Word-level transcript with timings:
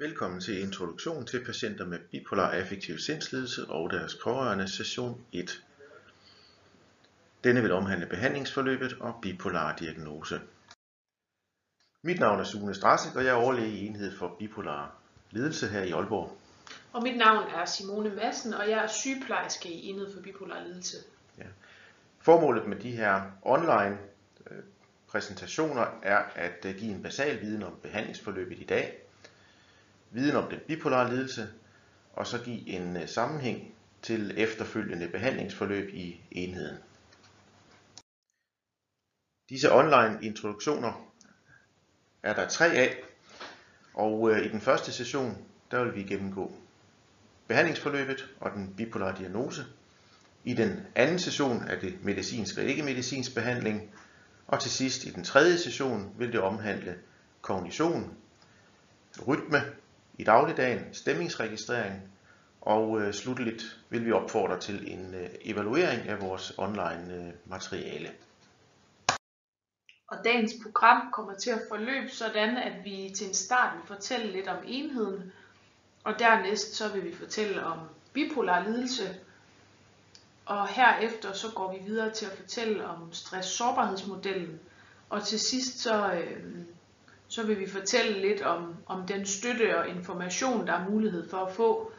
Velkommen 0.00 0.40
til 0.40 0.60
Introduktion 0.60 1.26
til 1.26 1.44
patienter 1.44 1.86
med 1.86 1.98
bipolar 1.98 2.50
affektiv 2.50 2.98
sindslidelse 2.98 3.66
og 3.68 3.90
deres 3.90 4.14
pårørende 4.22 4.68
session 4.68 5.24
1. 5.32 5.64
Denne 7.44 7.62
vil 7.62 7.72
omhandle 7.72 8.06
behandlingsforløbet 8.06 8.96
og 9.00 9.14
bipolar 9.22 9.76
diagnose. 9.76 10.40
Mit 12.02 12.20
navn 12.20 12.40
er 12.40 12.44
Sune 12.44 12.74
Strassik, 12.74 13.16
og 13.16 13.24
jeg 13.24 13.30
er 13.30 13.34
overlæge 13.34 13.70
i 13.70 13.86
enhed 13.86 14.16
for 14.16 14.36
bipolar 14.38 14.94
lidelse 15.30 15.68
her 15.68 15.82
i 15.82 15.90
Aalborg. 15.90 16.38
Og 16.92 17.02
mit 17.02 17.16
navn 17.16 17.50
er 17.54 17.64
Simone 17.64 18.14
Madsen, 18.14 18.54
og 18.54 18.70
jeg 18.70 18.84
er 18.84 18.86
sygeplejerske 18.86 19.68
i 19.68 19.86
enhed 19.86 20.14
for 20.14 20.20
bipolar 20.20 20.64
lidelse. 20.64 20.96
Ja. 21.38 21.46
Formålet 22.18 22.66
med 22.66 22.76
de 22.76 22.90
her 22.90 23.22
online 23.42 23.98
øh, 24.50 24.58
præsentationer 25.08 25.86
er 26.02 26.18
at 26.34 26.64
øh, 26.64 26.74
give 26.74 26.94
en 26.94 27.02
basal 27.02 27.40
viden 27.40 27.62
om 27.62 27.78
behandlingsforløbet 27.82 28.58
i 28.58 28.64
dag, 28.64 29.06
viden 30.10 30.36
om 30.36 30.50
den 30.50 30.58
bipolare 30.66 31.14
lidelse, 31.14 31.48
og 32.12 32.26
så 32.26 32.38
give 32.38 32.68
en 32.68 32.96
øh, 32.96 33.08
sammenhæng 33.08 33.74
til 34.02 34.34
efterfølgende 34.36 35.08
behandlingsforløb 35.08 35.94
i 35.94 36.20
enheden. 36.30 36.76
Disse 39.48 39.72
online 39.72 40.18
introduktioner 40.22 41.12
er 42.22 42.34
der 42.34 42.48
tre 42.48 42.66
af, 42.66 42.96
og 43.94 44.30
øh, 44.30 44.46
i 44.46 44.48
den 44.48 44.60
første 44.60 44.92
session, 44.92 45.38
der 45.70 45.84
vil 45.84 45.94
vi 45.94 46.02
gennemgå 46.02 46.52
behandlingsforløbet 47.48 48.28
og 48.40 48.50
den 48.50 48.74
bipolare 48.76 49.18
diagnose. 49.18 49.64
I 50.44 50.54
den 50.54 50.86
anden 50.94 51.18
session 51.18 51.62
er 51.62 51.80
det 51.80 52.04
medicinsk 52.04 52.58
og 52.58 52.64
ikke-medicinsk 52.64 53.34
behandling, 53.34 53.90
og 54.46 54.60
til 54.60 54.70
sidst 54.70 55.04
i 55.04 55.10
den 55.10 55.24
tredje 55.24 55.58
session 55.58 56.14
vil 56.18 56.32
det 56.32 56.40
omhandle 56.40 56.98
kognition, 57.40 58.14
rytme 59.26 59.62
i 60.20 60.24
dagligdagen, 60.24 60.94
stemningsregistrering, 60.94 62.02
og 62.60 63.00
øh, 63.00 63.14
slutteligt 63.14 63.62
vil 63.90 64.06
vi 64.06 64.12
opfordre 64.12 64.60
til 64.60 64.92
en 64.92 65.14
øh, 65.14 65.28
evaluering 65.44 66.08
af 66.08 66.20
vores 66.22 66.52
online 66.58 67.14
øh, 67.14 67.50
materiale. 67.50 68.10
Og 70.08 70.16
dagens 70.24 70.52
program 70.62 71.10
kommer 71.12 71.34
til 71.34 71.50
at 71.50 71.62
forløbe 71.68 72.08
sådan, 72.08 72.56
at 72.56 72.84
vi 72.84 73.12
til 73.16 73.28
en 73.28 73.34
start 73.34 73.76
vil 73.76 73.86
fortælle 73.96 74.32
lidt 74.32 74.48
om 74.48 74.58
enheden, 74.66 75.32
og 76.04 76.18
dernæst 76.18 76.74
så 76.74 76.92
vil 76.92 77.04
vi 77.04 77.14
fortælle 77.14 77.64
om 77.64 77.78
bipolar 78.12 78.68
lidelse, 78.68 79.16
og 80.46 80.68
herefter 80.68 81.32
så 81.32 81.46
går 81.54 81.72
vi 81.72 81.84
videre 81.84 82.10
til 82.10 82.26
at 82.26 82.32
fortælle 82.32 82.86
om 82.86 83.12
stress-sårbarhedsmodellen, 83.12 84.60
og 85.08 85.26
til 85.26 85.40
sidst 85.40 85.78
så, 85.78 86.12
øh, 86.12 86.64
så 87.30 87.46
vil 87.46 87.58
vi 87.58 87.66
fortælle 87.66 88.20
lidt 88.20 88.42
om, 88.42 88.76
om 88.86 89.06
den 89.06 89.26
støtte 89.26 89.78
og 89.78 89.88
information, 89.88 90.66
der 90.66 90.72
er 90.72 90.88
mulighed 90.88 91.28
for 91.28 91.36
at 91.36 91.54
få 91.54 91.92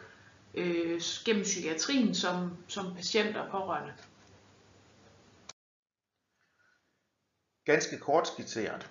øh, 0.53 1.01
gennem 1.25 1.43
psykiatrien 1.43 2.15
som, 2.15 2.57
som 2.67 2.95
patient 2.95 3.38
og 3.38 3.51
pårørende. 3.51 3.93
Ganske 7.65 7.97
kort 7.97 8.27
skitseret, 8.27 8.89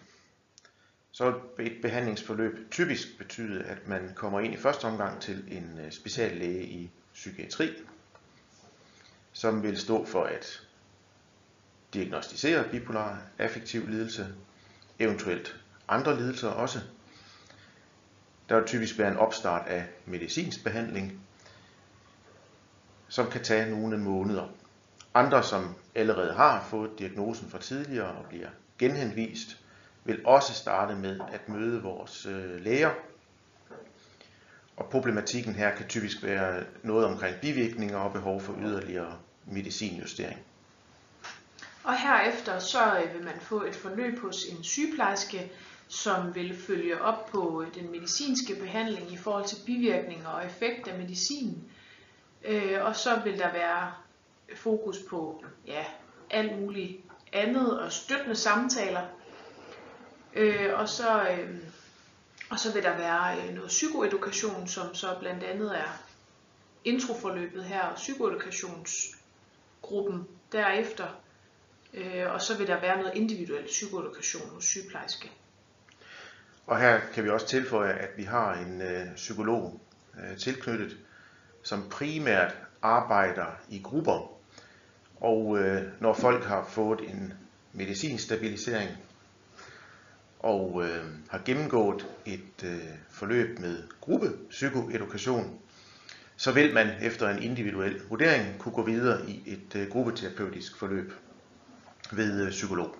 så 1.13 1.41
vil 1.57 1.67
et 1.67 1.83
behandlingsforløb 1.83 2.71
typisk 2.71 3.19
betyde, 3.19 3.65
at 3.65 3.89
man 3.89 4.13
kommer 4.15 4.41
ind 4.41 4.55
i 4.55 4.57
første 4.57 4.85
omgang 4.85 5.21
til 5.21 5.45
en 5.49 5.81
øh, 5.85 5.93
speciallæge 5.93 6.65
i 6.65 6.91
psykiatri, 7.15 7.69
som 9.33 9.63
vil 9.63 9.79
stå 9.79 10.05
for 10.05 10.25
at 10.25 10.67
diagnostisere 11.95 12.69
bipolar 12.71 13.23
affektiv 13.39 13.89
lidelse, 13.89 14.27
eventuelt 14.99 15.61
andre 15.91 16.17
lidelser 16.17 16.49
også. 16.49 16.81
Der 18.49 18.57
vil 18.57 18.67
typisk 18.67 18.99
være 18.99 19.11
en 19.11 19.17
opstart 19.17 19.69
af 19.69 19.87
medicinsk 20.07 20.65
behandling, 20.65 21.21
som 23.09 23.31
kan 23.31 23.43
tage 23.43 23.71
nogle 23.71 23.99
måneder. 23.99 24.49
Andre, 25.15 25.43
som 25.43 25.75
allerede 25.95 26.35
har 26.35 26.67
fået 26.71 26.99
diagnosen 26.99 27.51
fra 27.51 27.59
tidligere 27.59 28.09
og 28.09 28.25
bliver 28.29 28.49
genhenvist, 28.79 29.57
vil 30.05 30.27
også 30.27 30.55
starte 30.55 30.95
med 30.95 31.21
at 31.33 31.49
møde 31.49 31.83
vores 31.83 32.27
øh, 32.27 32.61
læger. 32.61 32.91
Og 34.77 34.87
problematikken 34.91 35.55
her 35.55 35.77
kan 35.77 35.89
typisk 35.89 36.23
være 36.23 36.65
noget 36.83 37.07
omkring 37.07 37.37
bivirkninger 37.41 37.99
og 37.99 38.13
behov 38.13 38.41
for 38.41 38.57
yderligere 38.61 39.19
medicinjustering. 39.47 40.39
Og 41.85 41.99
herefter 41.99 42.59
så 42.59 43.01
øh, 43.01 43.15
vil 43.15 43.25
man 43.25 43.41
få 43.41 43.65
et 43.65 43.77
forløb 43.77 44.19
hos 44.19 44.45
en 44.45 44.65
sygeplejerske, 44.65 45.53
som 45.91 46.35
vil 46.35 46.57
følge 46.57 47.03
op 47.03 47.27
på 47.27 47.63
øh, 47.63 47.75
den 47.75 47.91
medicinske 47.91 48.55
behandling 48.55 49.13
i 49.13 49.17
forhold 49.17 49.45
til 49.45 49.57
bivirkninger 49.67 50.29
og 50.29 50.47
effekt 50.47 50.89
af 50.89 50.99
medicinen. 50.99 51.71
Øh, 52.45 52.85
og 52.85 52.97
så 52.97 53.21
vil 53.25 53.39
der 53.39 53.53
være 53.53 53.93
fokus 54.57 54.99
på 55.09 55.45
ja, 55.67 55.85
alt 56.31 56.61
muligt 56.61 57.01
andet 57.33 57.81
og 57.81 57.93
støttende 57.93 58.37
samtaler. 58.37 59.07
Øh, 60.35 60.79
og, 60.79 60.89
så, 60.89 61.29
øh, 61.31 61.59
og 62.51 62.59
så 62.59 62.73
vil 62.73 62.83
der 62.83 62.97
være 62.97 63.53
noget 63.53 63.69
psykoedukation, 63.69 64.69
som 64.69 64.95
så 64.95 65.17
blandt 65.21 65.45
andet 65.45 65.79
er 65.79 66.03
introforløbet 66.85 67.65
her, 67.65 67.83
og 67.83 67.97
psykoedukationsgruppen 67.97 70.29
derefter. 70.53 71.07
og 72.29 72.43
så 72.43 72.59
vil 72.59 72.67
der 72.67 72.81
være 72.81 72.99
noget 72.99 73.15
individuel 73.15 73.65
psykoedukation 73.65 74.49
hos 74.49 74.65
sygeplejerske. 74.65 75.31
Og 76.71 76.81
her 76.81 77.01
kan 77.15 77.25
vi 77.25 77.29
også 77.31 77.47
tilføje, 77.47 77.93
at 77.93 78.09
vi 78.17 78.23
har 78.23 78.55
en 78.55 78.83
øh, 78.83 79.15
psykolog 79.15 79.81
øh, 80.15 80.37
tilknyttet, 80.37 80.97
som 81.63 81.89
primært 81.91 82.55
arbejder 82.83 83.47
i 83.69 83.81
grupper. 83.83 84.33
Og 85.21 85.59
øh, 85.59 85.83
når 86.01 86.13
folk 86.13 86.45
har 86.45 86.65
fået 86.65 87.01
en 87.01 87.33
medicinstabilisering 87.73 88.91
og 90.39 90.83
øh, 90.85 91.05
har 91.29 91.41
gennemgået 91.45 92.07
et 92.27 92.65
øh, 92.65 92.81
forløb 93.11 93.59
med 93.59 93.83
gruppepsykoedukation, 94.01 95.59
så 96.37 96.53
vil 96.53 96.75
man 96.75 96.89
efter 97.03 97.29
en 97.29 97.43
individuel 97.43 98.01
vurdering 98.09 98.59
kunne 98.59 98.75
gå 98.75 98.85
videre 98.85 99.31
i 99.31 99.43
et 99.47 99.77
øh, 99.77 99.89
gruppeterapeutisk 99.89 100.79
forløb 100.79 101.13
ved 102.13 102.45
øh, 102.45 102.51
psykolog. 102.51 102.97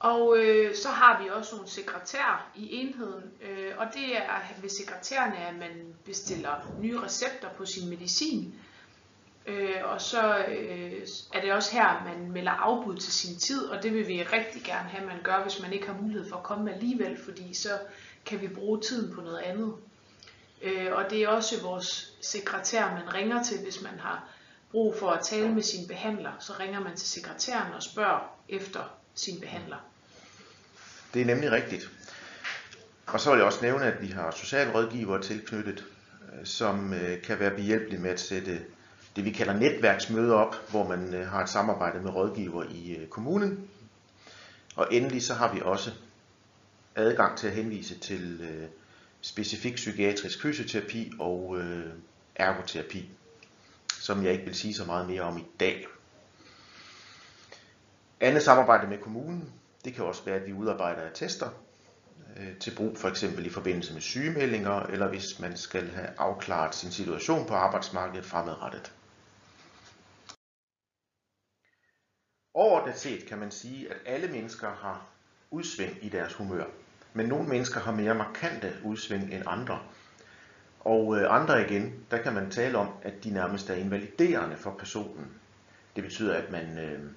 Og 0.00 0.38
øh, 0.38 0.74
så 0.74 0.88
har 0.88 1.22
vi 1.22 1.28
også 1.28 1.54
nogle 1.54 1.70
sekretærer 1.70 2.50
i 2.54 2.74
enheden, 2.74 3.24
øh, 3.42 3.72
og 3.76 3.86
det 3.94 4.16
er 4.16 4.60
ved 4.60 4.68
sekretærerne, 4.68 5.36
at 5.36 5.54
man 5.54 5.94
bestiller 6.04 6.72
nye 6.80 7.00
recepter 7.00 7.48
på 7.48 7.66
sin 7.66 7.88
medicin. 7.88 8.54
Øh, 9.46 9.76
og 9.84 10.00
så 10.00 10.44
øh, 10.48 11.06
er 11.34 11.40
det 11.40 11.52
også 11.52 11.72
her, 11.72 12.04
man 12.04 12.32
melder 12.32 12.52
afbud 12.52 12.96
til 12.96 13.12
sin 13.12 13.38
tid, 13.38 13.66
og 13.66 13.82
det 13.82 13.94
vil 13.94 14.08
vi 14.08 14.22
rigtig 14.22 14.62
gerne 14.62 14.88
have, 14.88 15.06
man 15.06 15.22
gør, 15.22 15.42
hvis 15.42 15.62
man 15.62 15.72
ikke 15.72 15.86
har 15.86 16.00
mulighed 16.02 16.28
for 16.28 16.36
at 16.36 16.42
komme 16.42 16.72
alligevel, 16.74 17.18
fordi 17.24 17.54
så 17.54 17.78
kan 18.26 18.40
vi 18.40 18.48
bruge 18.48 18.80
tiden 18.80 19.14
på 19.14 19.20
noget 19.20 19.38
andet. 19.38 19.74
Øh, 20.62 20.92
og 20.92 21.10
det 21.10 21.22
er 21.22 21.28
også 21.28 21.62
vores 21.62 22.12
sekretær, 22.20 22.90
man 22.90 23.14
ringer 23.14 23.42
til, 23.42 23.58
hvis 23.62 23.82
man 23.82 23.98
har 23.98 24.28
brug 24.70 24.94
for 24.98 25.10
at 25.10 25.24
tale 25.24 25.54
med 25.54 25.62
sin 25.62 25.88
behandler. 25.88 26.32
Så 26.38 26.52
ringer 26.60 26.80
man 26.80 26.96
til 26.96 27.08
sekretæren 27.08 27.72
og 27.72 27.82
spørger 27.82 28.36
efter 28.48 28.80
sin 29.14 29.40
behandler. 29.40 29.89
Det 31.14 31.22
er 31.22 31.26
nemlig 31.26 31.50
rigtigt. 31.50 31.90
Og 33.06 33.20
så 33.20 33.30
vil 33.30 33.36
jeg 33.36 33.46
også 33.46 33.62
nævne, 33.62 33.84
at 33.84 34.02
vi 34.02 34.06
har 34.06 34.30
socialrådgivere 34.30 35.22
tilknyttet, 35.22 35.84
øh, 36.32 36.46
som 36.46 36.92
øh, 36.94 37.22
kan 37.22 37.40
være 37.40 37.54
behjælpelige 37.54 38.00
med 38.00 38.10
at 38.10 38.20
sætte 38.20 38.60
det, 39.16 39.24
vi 39.24 39.30
kalder 39.30 39.52
netværksmøder 39.52 40.34
op, 40.34 40.70
hvor 40.70 40.88
man 40.88 41.14
øh, 41.14 41.28
har 41.28 41.42
et 41.42 41.48
samarbejde 41.48 42.00
med 42.00 42.10
rådgiver 42.10 42.64
i 42.64 43.06
kommunen. 43.10 43.68
Og 44.76 44.88
endelig 44.90 45.22
så 45.22 45.34
har 45.34 45.54
vi 45.54 45.60
også 45.64 45.90
adgang 46.96 47.38
til 47.38 47.46
at 47.46 47.52
henvise 47.52 47.98
til 47.98 48.48
specifik 49.20 49.74
psykiatrisk 49.74 50.42
fysioterapi 50.42 51.12
og 51.18 51.58
ergoterapi, 52.34 53.08
som 54.00 54.24
jeg 54.24 54.32
ikke 54.32 54.44
vil 54.44 54.54
sige 54.54 54.74
så 54.74 54.84
meget 54.84 55.08
mere 55.08 55.22
om 55.22 55.38
i 55.38 55.44
dag. 55.60 55.86
Andet 58.20 58.42
samarbejde 58.42 58.86
med 58.86 58.98
kommunen 58.98 59.52
det 59.84 59.94
kan 59.94 60.04
også 60.04 60.24
være, 60.24 60.36
at 60.36 60.46
vi 60.46 60.52
udarbejder 60.52 61.02
attester 61.02 61.48
øh, 62.36 62.58
til 62.58 62.76
brug 62.76 62.98
for 62.98 63.08
eksempel 63.08 63.46
i 63.46 63.50
forbindelse 63.50 63.92
med 63.92 64.00
sygemeldinger, 64.00 64.80
eller 64.80 65.08
hvis 65.08 65.40
man 65.40 65.56
skal 65.56 65.88
have 65.88 66.08
afklaret 66.18 66.74
sin 66.74 66.90
situation 66.90 67.46
på 67.46 67.54
arbejdsmarkedet 67.54 68.24
fremadrettet. 68.24 68.92
Overordnet 72.54 72.98
set 72.98 73.26
kan 73.26 73.38
man 73.38 73.50
sige, 73.50 73.90
at 73.90 73.96
alle 74.06 74.28
mennesker 74.28 74.68
har 74.68 75.06
udsving 75.50 75.96
i 76.02 76.08
deres 76.08 76.34
humør, 76.34 76.64
men 77.12 77.26
nogle 77.26 77.48
mennesker 77.48 77.80
har 77.80 77.92
mere 77.92 78.14
markante 78.14 78.72
udsving 78.84 79.34
end 79.34 79.42
andre. 79.46 79.82
Og 80.80 81.16
øh, 81.16 81.34
andre 81.34 81.66
igen, 81.66 82.04
der 82.10 82.22
kan 82.22 82.32
man 82.32 82.50
tale 82.50 82.78
om, 82.78 82.88
at 83.02 83.24
de 83.24 83.30
nærmest 83.30 83.70
er 83.70 83.74
invaliderende 83.74 84.56
for 84.56 84.74
personen. 84.78 85.40
Det 85.96 86.04
betyder, 86.04 86.36
at 86.36 86.50
man 86.50 86.78
øh, 86.78 87.10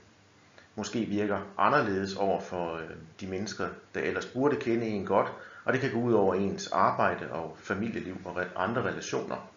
måske 0.75 1.05
virker 1.05 1.39
anderledes 1.57 2.15
over 2.15 2.41
for 2.41 2.75
øh, 2.75 2.89
de 3.19 3.27
mennesker, 3.27 3.69
der 3.93 4.01
ellers 4.01 4.25
burde 4.25 4.55
kende 4.55 4.87
en 4.87 5.05
godt, 5.05 5.27
og 5.65 5.73
det 5.73 5.81
kan 5.81 5.91
gå 5.91 5.99
ud 5.99 6.13
over 6.13 6.35
ens 6.35 6.67
arbejde 6.67 7.31
og 7.31 7.57
familieliv 7.59 8.17
og 8.25 8.45
andre 8.55 8.81
relationer. 8.81 9.49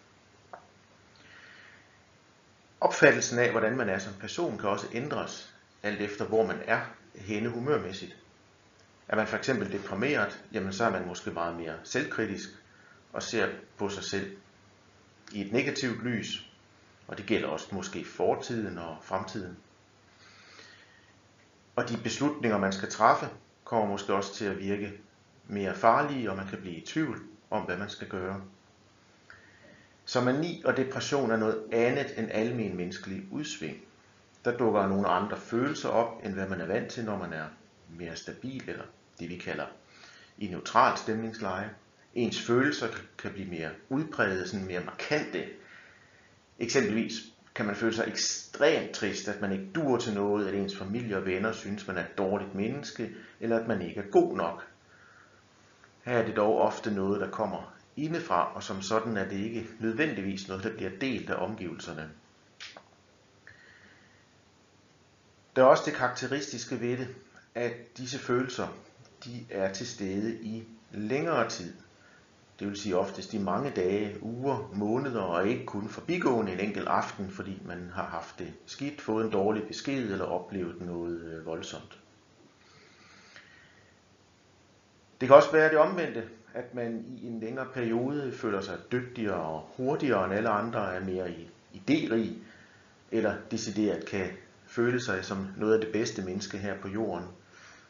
Opfattelsen 2.81 3.39
af, 3.39 3.51
hvordan 3.51 3.77
man 3.77 3.89
er 3.89 3.99
som 3.99 4.13
person, 4.19 4.57
kan 4.57 4.69
også 4.69 4.87
ændres, 4.93 5.53
alt 5.83 6.01
efter 6.01 6.25
hvor 6.25 6.45
man 6.45 6.57
er 6.65 6.81
henne 7.15 7.49
humørmæssigt. 7.49 8.17
Er 9.07 9.15
man 9.15 9.27
for 9.27 9.37
eksempel 9.37 9.71
deprimeret, 9.71 10.43
jamen 10.53 10.73
så 10.73 10.85
er 10.85 10.89
man 10.89 11.07
måske 11.07 11.31
meget 11.31 11.55
mere 11.55 11.75
selvkritisk 11.83 12.49
og 13.13 13.23
ser 13.23 13.47
på 13.77 13.89
sig 13.89 14.03
selv 14.03 14.37
i 15.31 15.41
et 15.41 15.51
negativt 15.51 16.03
lys, 16.03 16.49
og 17.07 17.17
det 17.17 17.25
gælder 17.25 17.47
også 17.47 17.67
måske 17.71 18.05
fortiden 18.05 18.77
og 18.77 18.97
fremtiden. 19.01 19.57
Og 21.77 21.89
de 21.89 21.97
beslutninger, 22.03 22.57
man 22.57 22.73
skal 22.73 22.89
træffe, 22.89 23.29
kommer 23.63 23.87
måske 23.87 24.13
også 24.13 24.35
til 24.35 24.45
at 24.45 24.59
virke 24.59 24.93
mere 25.47 25.75
farlige, 25.75 26.31
og 26.31 26.37
man 26.37 26.47
kan 26.47 26.57
blive 26.61 26.75
i 26.75 26.85
tvivl 26.85 27.21
om, 27.49 27.61
hvad 27.61 27.77
man 27.77 27.89
skal 27.89 28.07
gøre. 28.07 28.41
Så 30.05 30.21
mani 30.21 30.61
og 30.65 30.77
depression 30.77 31.31
er 31.31 31.37
noget 31.37 31.63
andet 31.71 32.13
end 32.17 32.31
almen 32.31 32.77
menneskelig 32.77 33.23
udsving. 33.31 33.77
Der 34.45 34.57
dukker 34.57 34.87
nogle 34.87 35.07
andre 35.07 35.37
følelser 35.37 35.89
op, 35.89 36.25
end 36.25 36.33
hvad 36.33 36.47
man 36.47 36.61
er 36.61 36.65
vant 36.65 36.91
til, 36.91 37.05
når 37.05 37.17
man 37.17 37.33
er 37.33 37.45
mere 37.89 38.15
stabil, 38.15 38.69
eller 38.69 38.83
det 39.19 39.29
vi 39.29 39.37
kalder 39.37 39.65
i 40.37 40.47
neutral 40.47 40.97
stemningsleje. 40.97 41.69
Ens 42.15 42.41
følelser 42.41 42.87
kan 43.17 43.31
blive 43.31 43.49
mere 43.49 43.69
udpræget, 43.89 44.49
sådan 44.49 44.65
mere 44.65 44.83
markante. 44.83 45.45
Eksempelvis 46.59 47.13
kan 47.57 47.65
man 47.65 47.75
føle 47.75 47.93
sig 47.93 48.07
ekstremt 48.07 48.91
trist, 48.91 49.27
at 49.27 49.41
man 49.41 49.51
ikke 49.51 49.69
dur 49.75 49.97
til 49.97 50.13
noget, 50.13 50.47
at 50.47 50.53
ens 50.53 50.77
familie 50.77 51.17
og 51.17 51.25
venner 51.25 51.51
synes, 51.51 51.87
man 51.87 51.97
er 51.97 52.01
et 52.01 52.17
dårligt 52.17 52.55
menneske, 52.55 53.15
eller 53.39 53.59
at 53.59 53.67
man 53.67 53.81
ikke 53.81 53.99
er 53.99 54.11
god 54.11 54.37
nok. 54.37 54.67
Her 56.03 56.17
er 56.17 56.25
det 56.25 56.35
dog 56.35 56.61
ofte 56.61 56.91
noget, 56.91 57.21
der 57.21 57.29
kommer 57.29 57.73
indefra, 57.95 58.55
og 58.55 58.63
som 58.63 58.81
sådan 58.81 59.17
er 59.17 59.29
det 59.29 59.37
ikke 59.37 59.67
nødvendigvis 59.79 60.47
noget, 60.47 60.63
der 60.63 60.75
bliver 60.75 60.91
delt 61.01 61.29
af 61.29 61.43
omgivelserne. 61.43 62.09
Der 65.55 65.61
er 65.61 65.67
også 65.67 65.83
det 65.85 65.93
karakteristiske 65.93 66.81
ved 66.81 66.97
det, 66.97 67.07
at 67.55 67.97
disse 67.97 68.19
følelser 68.19 68.67
de 69.25 69.45
er 69.49 69.73
til 69.73 69.87
stede 69.87 70.41
i 70.41 70.63
længere 70.91 71.49
tid. 71.49 71.73
Det 72.59 72.67
vil 72.67 72.77
sige 72.77 72.97
oftest 72.97 73.33
i 73.33 73.37
mange 73.37 73.69
dage, 73.69 74.23
uger, 74.23 74.71
måneder 74.75 75.21
og 75.21 75.47
ikke 75.47 75.65
kun 75.65 75.89
forbigående 75.89 76.53
en 76.53 76.59
enkelt 76.59 76.87
aften, 76.87 77.29
fordi 77.29 77.61
man 77.65 77.91
har 77.93 78.05
haft 78.05 78.39
det 78.39 78.53
skidt, 78.65 79.01
fået 79.01 79.25
en 79.25 79.31
dårlig 79.31 79.63
besked 79.67 80.11
eller 80.11 80.25
oplevet 80.25 80.81
noget 80.81 81.21
øh, 81.21 81.45
voldsomt. 81.45 81.99
Det 85.21 85.27
kan 85.27 85.35
også 85.35 85.51
være 85.51 85.69
det 85.69 85.77
omvendte, 85.77 86.23
at 86.53 86.75
man 86.75 87.05
i 87.21 87.27
en 87.27 87.39
længere 87.39 87.67
periode 87.73 88.31
føler 88.31 88.61
sig 88.61 88.77
dygtigere 88.91 89.41
og 89.41 89.69
hurtigere 89.77 90.25
end 90.25 90.33
alle 90.33 90.49
andre, 90.49 90.95
er 90.95 91.05
mere 91.05 91.33
idérig, 91.73 92.33
eller 93.11 93.35
decideret 93.51 94.05
kan 94.05 94.27
føle 94.65 95.01
sig 95.01 95.25
som 95.25 95.47
noget 95.57 95.73
af 95.73 95.81
det 95.81 95.93
bedste 95.93 96.21
menneske 96.21 96.57
her 96.57 96.81
på 96.81 96.87
jorden. 96.87 97.25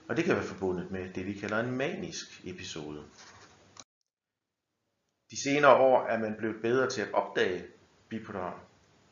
Og 0.07 0.17
det 0.17 0.25
kan 0.25 0.35
være 0.35 0.43
forbundet 0.43 0.91
med 0.91 1.09
det, 1.15 1.25
vi 1.25 1.33
kalder 1.33 1.59
en 1.59 1.71
manisk 1.71 2.41
episode. 2.45 2.99
De 5.31 5.41
senere 5.41 5.75
år 5.75 6.07
er 6.07 6.19
man 6.19 6.35
blevet 6.37 6.61
bedre 6.61 6.89
til 6.89 7.01
at 7.01 7.13
opdage 7.13 7.65
bipolar, 8.09 8.59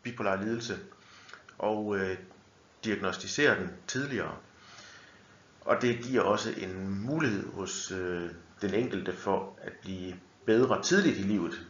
bipolar 0.04 0.44
lidelse 0.44 0.78
og 1.58 1.98
øh, 1.98 2.18
diagnostisere 2.84 3.60
den 3.60 3.70
tidligere. 3.88 4.38
Og 5.62 5.82
det 5.82 6.00
giver 6.04 6.22
også 6.22 6.52
en 6.58 7.06
mulighed 7.06 7.48
hos 7.48 7.92
øh, 7.92 8.30
den 8.62 8.74
enkelte 8.74 9.14
for 9.14 9.60
at 9.62 9.74
blive 9.82 10.16
bedre 10.46 10.84
tidligt 10.84 11.18
i 11.18 11.22
livet 11.22 11.68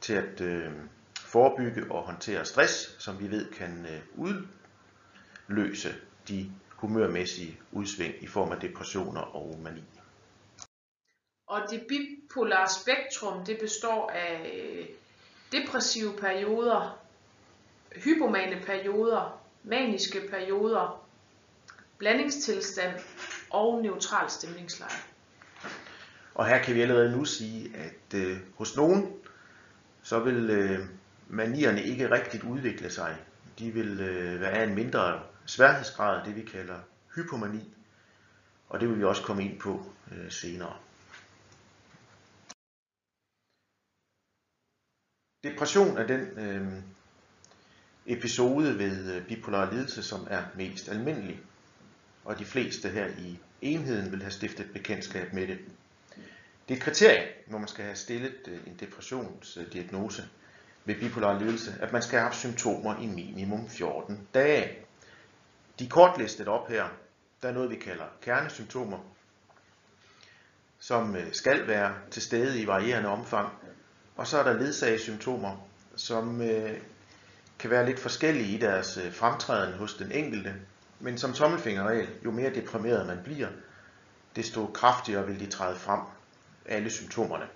til 0.00 0.12
at 0.12 0.40
øh, 0.40 0.72
forebygge 1.18 1.90
og 1.90 2.02
håndtere 2.02 2.44
stress, 2.44 2.96
som 2.98 3.20
vi 3.20 3.30
ved 3.30 3.52
kan 3.52 3.86
øh, 3.86 4.00
udløse 5.48 5.94
de 6.28 6.52
humørmæssige 6.68 7.60
udsving 7.72 8.14
i 8.20 8.26
form 8.26 8.52
af 8.52 8.60
depressioner 8.60 9.20
og 9.20 9.58
mani. 9.62 9.84
Og 11.46 11.62
det 11.70 11.86
bipolare 11.88 12.68
spektrum, 12.68 13.44
det 13.44 13.58
består 13.60 14.10
af 14.10 14.52
øh, 14.54 14.86
depressive 15.52 16.12
perioder, 16.20 16.98
hypomane 17.96 18.62
perioder, 18.66 19.40
maniske 19.64 20.20
perioder, 20.30 21.06
blandingstilstand 21.98 22.92
og 23.50 23.82
neutral 23.82 24.30
stemningsleje. 24.30 25.00
Og 26.34 26.46
her 26.46 26.62
kan 26.62 26.74
vi 26.74 26.80
allerede 26.80 27.16
nu 27.16 27.24
sige, 27.24 27.76
at 27.76 28.18
øh, 28.18 28.38
hos 28.54 28.76
nogen, 28.76 29.12
så 30.02 30.18
vil 30.18 30.50
øh, 30.50 30.78
manierne 31.28 31.82
ikke 31.82 32.10
rigtigt 32.10 32.44
udvikle 32.44 32.90
sig. 32.90 33.16
De 33.58 33.70
vil 33.70 34.00
øh, 34.00 34.40
være 34.40 34.50
af 34.50 34.64
en 34.64 34.74
mindre 34.74 35.22
sværhedsgrad, 35.46 36.26
det 36.26 36.36
vi 36.36 36.42
kalder 36.42 36.78
hypomani. 37.14 37.74
Og 38.68 38.80
det 38.80 38.88
vil 38.88 38.98
vi 38.98 39.04
også 39.04 39.22
komme 39.22 39.44
ind 39.44 39.60
på 39.60 39.82
øh, 40.12 40.30
senere. 40.30 40.76
Depression 45.46 45.98
er 45.98 46.06
den 46.06 46.20
øh, 46.20 46.82
episode 48.06 48.78
ved 48.78 49.14
øh, 49.14 49.26
bipolar 49.26 49.72
lidelse, 49.72 50.02
som 50.02 50.26
er 50.30 50.42
mest 50.54 50.88
almindelig. 50.88 51.40
Og 52.24 52.38
de 52.38 52.44
fleste 52.44 52.88
her 52.88 53.06
i 53.06 53.38
enheden 53.62 54.12
vil 54.12 54.22
have 54.22 54.30
stiftet 54.30 54.72
bekendtskab 54.72 55.32
med 55.32 55.46
det. 55.46 55.58
Det 56.68 56.74
er 56.74 56.78
et 56.78 56.82
kriterie, 56.82 57.26
hvor 57.46 57.58
man 57.58 57.68
skal 57.68 57.84
have 57.84 57.96
stillet 57.96 58.36
øh, 58.48 58.58
en 58.66 58.76
depressionsdiagnose 58.80 60.28
ved 60.84 60.94
bipolar 60.94 61.38
lidelse, 61.38 61.74
at 61.80 61.92
man 61.92 62.02
skal 62.02 62.18
have 62.18 62.28
haft 62.28 62.38
symptomer 62.38 63.00
i 63.00 63.06
minimum 63.06 63.68
14 63.68 64.28
dage. 64.34 64.78
De 65.78 65.84
er 65.84 65.88
kortlistet 65.88 66.48
op 66.48 66.68
her. 66.68 66.84
Der 67.42 67.48
er 67.48 67.52
noget, 67.52 67.70
vi 67.70 67.76
kalder 67.76 68.04
kernesymptomer, 68.22 68.98
som 70.78 71.16
øh, 71.16 71.32
skal 71.32 71.66
være 71.66 71.94
til 72.10 72.22
stede 72.22 72.60
i 72.60 72.66
varierende 72.66 73.08
omfang. 73.08 73.52
Og 74.16 74.26
så 74.26 74.38
er 74.38 74.42
der 74.42 74.52
ledsagesymptomer, 74.52 75.68
som 75.96 76.42
øh, 76.42 76.80
kan 77.58 77.70
være 77.70 77.86
lidt 77.86 78.00
forskellige 78.00 78.56
i 78.56 78.58
deres 78.58 78.96
øh, 78.96 79.12
fremtræden 79.12 79.74
hos 79.74 79.94
den 79.94 80.12
enkelte. 80.12 80.54
Men 81.00 81.18
som 81.18 81.32
tommelfingerregel, 81.32 82.08
jo 82.24 82.30
mere 82.30 82.54
deprimeret 82.54 83.06
man 83.06 83.18
bliver, 83.24 83.48
desto 84.36 84.66
kraftigere 84.66 85.26
vil 85.26 85.40
de 85.40 85.46
træde 85.46 85.76
frem 85.76 86.00
alle 86.66 86.90
symptomerne. 86.90 87.48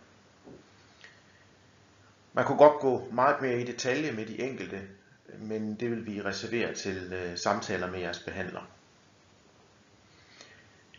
Man 2.32 2.44
kunne 2.44 2.58
godt 2.58 2.80
gå 2.80 3.08
meget 3.12 3.42
mere 3.42 3.60
i 3.60 3.64
detalje 3.64 4.12
med 4.12 4.26
de 4.26 4.40
enkelte, 4.40 4.80
men 5.38 5.74
det 5.74 5.90
vil 5.90 6.06
vi 6.06 6.22
reservere 6.22 6.74
til 6.74 7.12
øh, 7.12 7.38
samtaler 7.38 7.90
med 7.90 8.00
jeres 8.00 8.18
behandler. 8.18 8.60